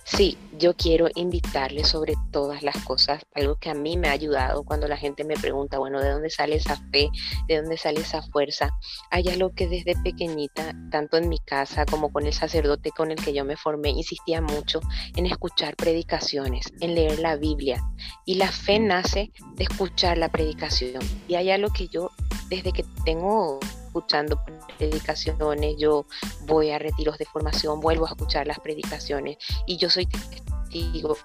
Sí, 0.04 0.38
yo 0.58 0.74
quiero 0.74 1.08
invitarles 1.14 1.88
sobre 1.88 2.14
todas 2.30 2.62
las 2.62 2.76
cosas, 2.84 3.22
algo 3.34 3.56
que 3.56 3.70
a 3.70 3.74
mí 3.74 3.96
me 3.96 4.08
ha 4.08 4.12
ayudado 4.12 4.62
cuando 4.64 4.86
la 4.86 4.96
gente 4.96 5.24
me 5.24 5.34
pregunta, 5.34 5.78
bueno, 5.78 6.00
¿de 6.00 6.10
dónde 6.10 6.30
sale 6.30 6.56
esa 6.56 6.76
fe? 6.92 7.08
¿De 7.48 7.56
dónde 7.60 7.76
sale 7.76 8.00
esa 8.00 8.22
fuerza? 8.22 8.70
Hay 9.10 9.28
algo 9.28 9.50
que 9.54 9.66
desde 9.66 9.94
pequeñita, 10.02 10.72
tanto 10.90 11.16
en 11.16 11.28
mi 11.28 11.38
casa 11.38 11.84
como 11.84 12.12
con 12.12 12.26
el 12.26 12.32
sacerdote 12.32 12.90
con 12.90 13.10
el 13.10 13.22
que 13.22 13.32
yo 13.32 13.44
me 13.44 13.56
formé, 13.56 13.90
insistía 13.90 14.40
mucho 14.40 14.80
en 15.16 15.26
escuchar 15.26 15.76
predicaciones, 15.76 16.66
en 16.80 16.94
leer 16.94 17.18
la 17.18 17.36
Biblia. 17.36 17.82
Y 18.24 18.34
la 18.34 18.50
fe 18.50 18.78
nace 18.78 19.32
de 19.54 19.64
escuchar 19.64 20.18
la 20.18 20.28
predicación. 20.28 21.02
Y 21.28 21.34
hay 21.34 21.50
algo 21.50 21.72
que 21.72 21.88
yo, 21.88 22.10
desde 22.48 22.72
que 22.72 22.84
tengo 23.04 23.58
escuchando 23.94 24.40
predicaciones, 24.76 25.76
yo 25.78 26.04
voy 26.46 26.70
a 26.70 26.78
retiros 26.80 27.16
de 27.16 27.26
formación, 27.26 27.80
vuelvo 27.80 28.06
a 28.06 28.10
escuchar 28.10 28.46
las 28.46 28.58
predicaciones 28.58 29.36
y 29.66 29.76
yo 29.76 29.88
soy 29.88 30.06
testigo 30.06 31.16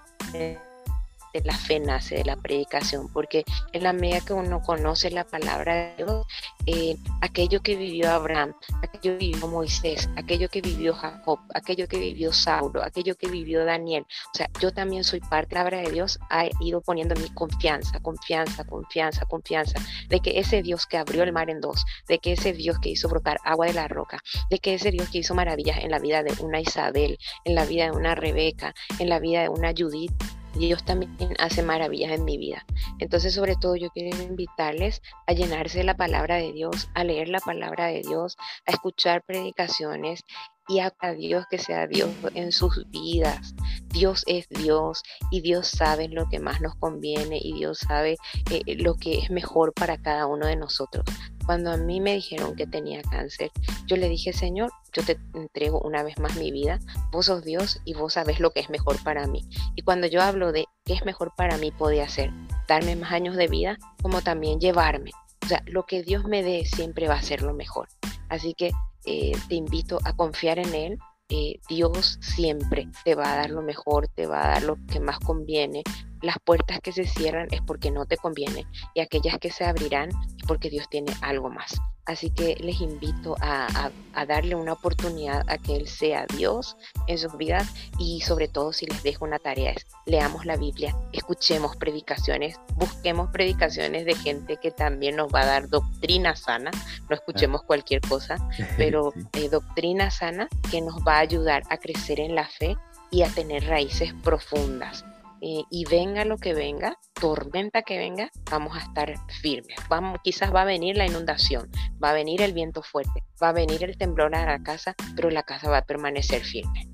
realmente 1.32 1.50
la 1.50 1.56
fe 1.56 1.80
nace 1.80 2.16
de 2.16 2.24
la 2.24 2.36
predicación, 2.36 3.08
porque 3.12 3.44
en 3.72 3.82
la 3.82 3.92
medida 3.92 4.20
que 4.20 4.32
uno 4.32 4.60
conoce 4.62 5.10
la 5.10 5.24
palabra 5.24 5.74
de 5.74 6.04
Dios, 6.04 6.26
eh, 6.66 6.96
aquello 7.20 7.62
que 7.62 7.76
vivió 7.76 8.10
Abraham, 8.10 8.54
aquello 8.82 9.00
que 9.00 9.16
vivió 9.16 9.48
Moisés, 9.48 10.08
aquello 10.16 10.48
que 10.48 10.60
vivió 10.60 10.94
Jacob, 10.94 11.38
aquello 11.54 11.86
que 11.88 11.98
vivió 11.98 12.32
Saulo, 12.32 12.82
aquello 12.82 13.16
que 13.16 13.28
vivió 13.28 13.64
Daniel, 13.64 14.06
o 14.32 14.36
sea, 14.36 14.48
yo 14.60 14.72
también 14.72 15.04
soy 15.04 15.20
parte 15.20 15.50
de 15.50 15.54
la 15.56 15.64
palabra 15.64 15.80
de 15.88 15.92
Dios, 15.92 16.18
ha 16.30 16.46
ido 16.60 16.80
poniendo 16.80 17.14
mi 17.16 17.28
confianza, 17.30 18.00
confianza, 18.00 18.64
confianza, 18.64 19.26
confianza, 19.26 19.80
de 20.08 20.20
que 20.20 20.38
ese 20.38 20.62
Dios 20.62 20.86
que 20.86 20.98
abrió 20.98 21.22
el 21.22 21.32
mar 21.32 21.50
en 21.50 21.60
dos, 21.60 21.84
de 22.08 22.18
que 22.18 22.32
ese 22.32 22.52
Dios 22.52 22.78
que 22.78 22.90
hizo 22.90 23.08
brotar 23.08 23.38
agua 23.44 23.66
de 23.66 23.74
la 23.74 23.88
roca, 23.88 24.22
de 24.50 24.58
que 24.58 24.74
ese 24.74 24.90
Dios 24.90 25.08
que 25.10 25.18
hizo 25.18 25.34
maravillas 25.34 25.78
en 25.78 25.90
la 25.90 25.98
vida 25.98 26.22
de 26.22 26.32
una 26.42 26.60
Isabel, 26.60 27.18
en 27.44 27.54
la 27.54 27.64
vida 27.64 27.84
de 27.84 27.90
una 27.92 28.14
Rebeca, 28.14 28.74
en 28.98 29.08
la 29.08 29.18
vida 29.18 29.42
de 29.42 29.48
una 29.48 29.72
Judith, 29.76 30.12
Dios 30.54 30.84
también 30.84 31.34
hace 31.38 31.62
maravillas 31.62 32.12
en 32.12 32.24
mi 32.24 32.38
vida. 32.38 32.64
Entonces, 32.98 33.34
sobre 33.34 33.56
todo, 33.56 33.76
yo 33.76 33.90
quiero 33.90 34.16
invitarles 34.22 35.02
a 35.26 35.32
llenarse 35.32 35.78
de 35.78 35.84
la 35.84 35.96
palabra 35.96 36.36
de 36.36 36.52
Dios, 36.52 36.88
a 36.94 37.04
leer 37.04 37.28
la 37.28 37.40
palabra 37.40 37.86
de 37.86 38.02
Dios, 38.02 38.36
a 38.66 38.72
escuchar 38.72 39.22
predicaciones 39.22 40.22
y 40.70 40.78
a 40.78 40.92
Dios 41.16 41.46
que 41.50 41.58
sea 41.58 41.88
Dios 41.88 42.10
en 42.34 42.52
sus 42.52 42.88
vidas. 42.90 43.54
Dios 43.88 44.22
es 44.28 44.48
Dios 44.50 45.02
y 45.32 45.40
Dios 45.40 45.66
sabe 45.66 46.06
lo 46.08 46.28
que 46.28 46.38
más 46.38 46.60
nos 46.60 46.76
conviene 46.76 47.40
y 47.42 47.54
Dios 47.54 47.78
sabe 47.78 48.16
eh, 48.52 48.76
lo 48.76 48.94
que 48.94 49.18
es 49.18 49.30
mejor 49.30 49.72
para 49.74 49.98
cada 50.00 50.26
uno 50.26 50.46
de 50.46 50.54
nosotros. 50.54 51.04
Cuando 51.44 51.72
a 51.72 51.76
mí 51.76 52.00
me 52.00 52.14
dijeron 52.14 52.54
que 52.54 52.68
tenía 52.68 53.02
cáncer, 53.02 53.50
yo 53.86 53.96
le 53.96 54.08
dije, 54.08 54.32
Señor, 54.32 54.70
yo 54.92 55.02
te 55.02 55.18
entrego 55.34 55.80
una 55.80 56.04
vez 56.04 56.16
más 56.20 56.36
mi 56.36 56.52
vida, 56.52 56.78
vos 57.10 57.26
sos 57.26 57.42
Dios 57.42 57.80
y 57.84 57.94
vos 57.94 58.12
sabes 58.12 58.38
lo 58.38 58.52
que 58.52 58.60
es 58.60 58.70
mejor 58.70 59.02
para 59.02 59.26
mí. 59.26 59.42
Y 59.74 59.82
cuando 59.82 60.06
yo 60.06 60.22
hablo 60.22 60.52
de 60.52 60.66
qué 60.84 60.92
es 60.92 61.04
mejor 61.04 61.32
para 61.36 61.58
mí, 61.58 61.72
podía 61.72 62.08
ser 62.08 62.30
darme 62.68 62.94
más 62.94 63.10
años 63.10 63.34
de 63.34 63.48
vida, 63.48 63.76
como 64.02 64.22
también 64.22 64.60
llevarme. 64.60 65.10
Sea, 65.50 65.64
lo 65.66 65.84
que 65.84 66.04
Dios 66.04 66.26
me 66.26 66.44
dé 66.44 66.64
siempre 66.64 67.08
va 67.08 67.14
a 67.14 67.22
ser 67.22 67.42
lo 67.42 67.52
mejor. 67.54 67.88
Así 68.28 68.54
que 68.54 68.70
eh, 69.04 69.32
te 69.48 69.56
invito 69.56 69.98
a 70.04 70.14
confiar 70.14 70.60
en 70.60 70.72
Él. 70.72 70.98
Eh, 71.28 71.58
Dios 71.68 72.18
siempre 72.20 72.88
te 73.04 73.16
va 73.16 73.32
a 73.32 73.36
dar 73.36 73.50
lo 73.50 73.60
mejor, 73.60 74.06
te 74.06 74.28
va 74.28 74.44
a 74.44 74.48
dar 74.50 74.62
lo 74.62 74.76
que 74.86 75.00
más 75.00 75.18
conviene, 75.18 75.82
las 76.22 76.36
puertas 76.44 76.78
que 76.80 76.92
se 76.92 77.04
cierran 77.04 77.48
es 77.50 77.62
porque 77.62 77.90
no 77.90 78.06
te 78.06 78.16
conviene 78.16 78.64
y 78.94 79.00
aquellas 79.00 79.38
que 79.38 79.50
se 79.50 79.64
abrirán 79.64 80.10
es 80.10 80.46
porque 80.46 80.70
Dios 80.70 80.88
tiene 80.88 81.12
algo 81.20 81.50
más. 81.50 81.80
Así 82.10 82.30
que 82.30 82.56
les 82.58 82.80
invito 82.80 83.36
a, 83.40 83.92
darle 84.26 84.56
una 84.56 84.72
oportunidad 84.72 85.48
a 85.48 85.58
que 85.58 85.76
Él 85.76 85.86
sea 85.86 86.26
Dios 86.36 86.76
en 87.06 87.18
sus 87.18 87.36
vidas 87.36 87.72
y 88.00 88.20
sobre 88.22 88.48
todo 88.48 88.72
si 88.72 88.86
les 88.86 89.04
dejo 89.04 89.24
una 89.24 89.38
tarea 89.38 89.70
es 89.70 89.86
leamos 90.06 90.44
la 90.44 90.56
Biblia, 90.56 90.94
escuchemos 91.12 91.76
predicaciones, 91.76 92.56
busquemos 92.74 93.30
predicaciones 93.30 94.04
de 94.06 94.16
gente 94.16 94.56
que 94.56 94.72
también 94.72 95.14
nos 95.14 95.32
va 95.32 95.42
a 95.42 95.46
dar 95.46 95.68
doctrina 95.68 96.34
sana, 96.34 96.72
no 97.08 97.14
escuchemos 97.14 97.62
cualquier 97.62 98.00
cosa, 98.00 98.36
pero 98.76 99.12
eh, 99.34 99.48
doctrina 99.48 100.10
sana 100.10 100.48
que 100.68 100.80
nos 100.80 100.96
va 101.06 101.18
a 101.18 101.20
ayudar 101.20 101.62
a 101.70 101.78
crecer 101.78 102.18
en 102.18 102.34
la 102.34 102.48
fe 102.48 102.76
y 103.12 103.22
a 103.22 103.28
tener 103.28 103.64
raíces 103.66 104.12
profundas. 104.24 105.04
Eh, 105.42 105.62
y 105.70 105.84
venga 105.86 106.26
lo 106.26 106.36
que 106.36 106.52
venga, 106.52 106.98
tormenta 107.14 107.80
que 107.80 107.96
venga, 107.96 108.30
vamos 108.50 108.76
a 108.76 108.80
estar 108.80 109.14
firmes. 109.40 109.76
Vamos, 109.88 110.18
quizás 110.22 110.54
va 110.54 110.62
a 110.62 110.66
venir 110.66 110.96
la 110.96 111.06
inundación, 111.06 111.70
va 112.02 112.10
a 112.10 112.12
venir 112.12 112.42
el 112.42 112.52
viento 112.52 112.82
fuerte, 112.82 113.24
va 113.42 113.48
a 113.48 113.52
venir 113.52 113.82
el 113.82 113.96
temblor 113.96 114.34
a 114.34 114.44
la 114.44 114.62
casa, 114.62 114.94
pero 115.16 115.30
la 115.30 115.42
casa 115.42 115.70
va 115.70 115.78
a 115.78 115.86
permanecer 115.86 116.42
firme. 116.42 116.90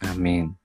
Amén. 0.00 0.56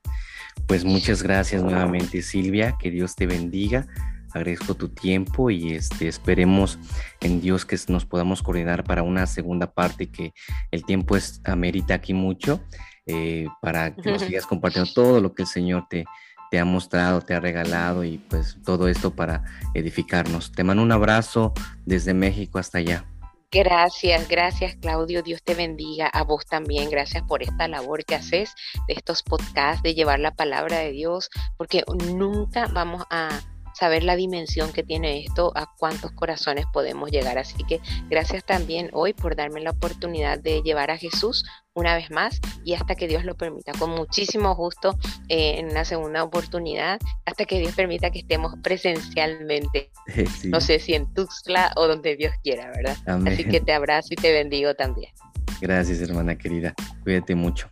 Pues 0.65 0.85
muchas 0.85 1.21
gracias 1.21 1.61
nuevamente 1.61 2.21
Silvia, 2.21 2.77
que 2.79 2.89
Dios 2.91 3.15
te 3.15 3.27
bendiga. 3.27 3.87
Agradezco 4.33 4.75
tu 4.75 4.89
tiempo 4.89 5.49
y 5.49 5.73
este, 5.73 6.07
esperemos 6.07 6.77
en 7.19 7.41
Dios 7.41 7.65
que 7.65 7.77
nos 7.87 8.05
podamos 8.05 8.43
coordinar 8.43 8.83
para 8.83 9.01
una 9.01 9.25
segunda 9.25 9.73
parte 9.73 10.11
que 10.11 10.33
el 10.71 10.85
tiempo 10.85 11.17
es 11.17 11.41
amerita 11.45 11.95
aquí 11.95 12.13
mucho 12.13 12.61
eh, 13.07 13.47
para 13.61 13.95
que 13.95 14.11
nos 14.11 14.21
sigas 14.21 14.45
compartiendo 14.45 14.91
todo 14.93 15.19
lo 15.19 15.33
que 15.33 15.41
el 15.41 15.47
Señor 15.47 15.87
te, 15.89 16.05
te 16.49 16.59
ha 16.59 16.65
mostrado, 16.65 17.21
te 17.21 17.33
ha 17.33 17.39
regalado 17.39 18.03
y 18.03 18.17
pues 18.17 18.57
todo 18.65 18.87
esto 18.87 19.11
para 19.11 19.43
edificarnos. 19.73 20.51
Te 20.51 20.63
mando 20.63 20.83
un 20.83 20.91
abrazo 20.91 21.53
desde 21.85 22.13
México 22.13 22.59
hasta 22.59 22.79
allá. 22.79 23.05
Gracias, 23.51 24.27
gracias 24.27 24.75
Claudio, 24.75 25.23
Dios 25.23 25.41
te 25.43 25.55
bendiga, 25.55 26.05
a 26.05 26.23
vos 26.23 26.45
también, 26.45 26.91
gracias 26.91 27.23
por 27.23 27.41
esta 27.41 27.67
labor 27.67 28.05
que 28.05 28.13
haces 28.13 28.53
de 28.87 28.93
estos 28.93 29.23
podcasts, 29.23 29.81
de 29.81 29.95
llevar 29.95 30.19
la 30.19 30.29
palabra 30.35 30.77
de 30.77 30.91
Dios, 30.91 31.31
porque 31.57 31.83
nunca 32.13 32.67
vamos 32.71 33.03
a 33.09 33.41
saber 33.79 34.03
la 34.03 34.15
dimensión 34.15 34.73
que 34.73 34.83
tiene 34.83 35.23
esto, 35.23 35.51
a 35.55 35.73
cuántos 35.77 36.11
corazones 36.11 36.65
podemos 36.73 37.09
llegar. 37.09 37.37
Así 37.37 37.63
que 37.63 37.79
gracias 38.09 38.43
también 38.43 38.89
hoy 38.93 39.13
por 39.13 39.35
darme 39.35 39.61
la 39.61 39.71
oportunidad 39.71 40.39
de 40.39 40.61
llevar 40.61 40.91
a 40.91 40.97
Jesús 40.97 41.45
una 41.73 41.95
vez 41.95 42.11
más 42.11 42.41
y 42.65 42.73
hasta 42.73 42.95
que 42.95 43.07
Dios 43.07 43.23
lo 43.23 43.37
permita, 43.37 43.71
con 43.79 43.91
muchísimo 43.91 44.53
gusto 44.55 44.97
eh, 45.29 45.59
en 45.59 45.69
una 45.69 45.85
segunda 45.85 46.23
oportunidad, 46.23 46.99
hasta 47.25 47.45
que 47.45 47.59
Dios 47.59 47.73
permita 47.73 48.11
que 48.11 48.19
estemos 48.19 48.53
presencialmente. 48.61 49.91
No 50.45 50.61
sé 50.61 50.79
si 50.79 50.93
en 50.93 51.11
Tuxtla 51.13 51.73
o 51.75 51.87
donde 51.87 52.15
Dios 52.15 52.33
quiera, 52.43 52.71
¿verdad? 52.71 52.97
Así 53.27 53.43
que 53.43 53.61
te 53.61 53.71
abrazo 53.71 54.09
y 54.11 54.15
te 54.15 54.31
bendigo 54.31 54.73
también. 54.73 55.11
Gracias, 55.61 56.01
hermana 56.01 56.37
querida. 56.37 56.73
Cuídate 57.03 57.35
mucho. 57.35 57.69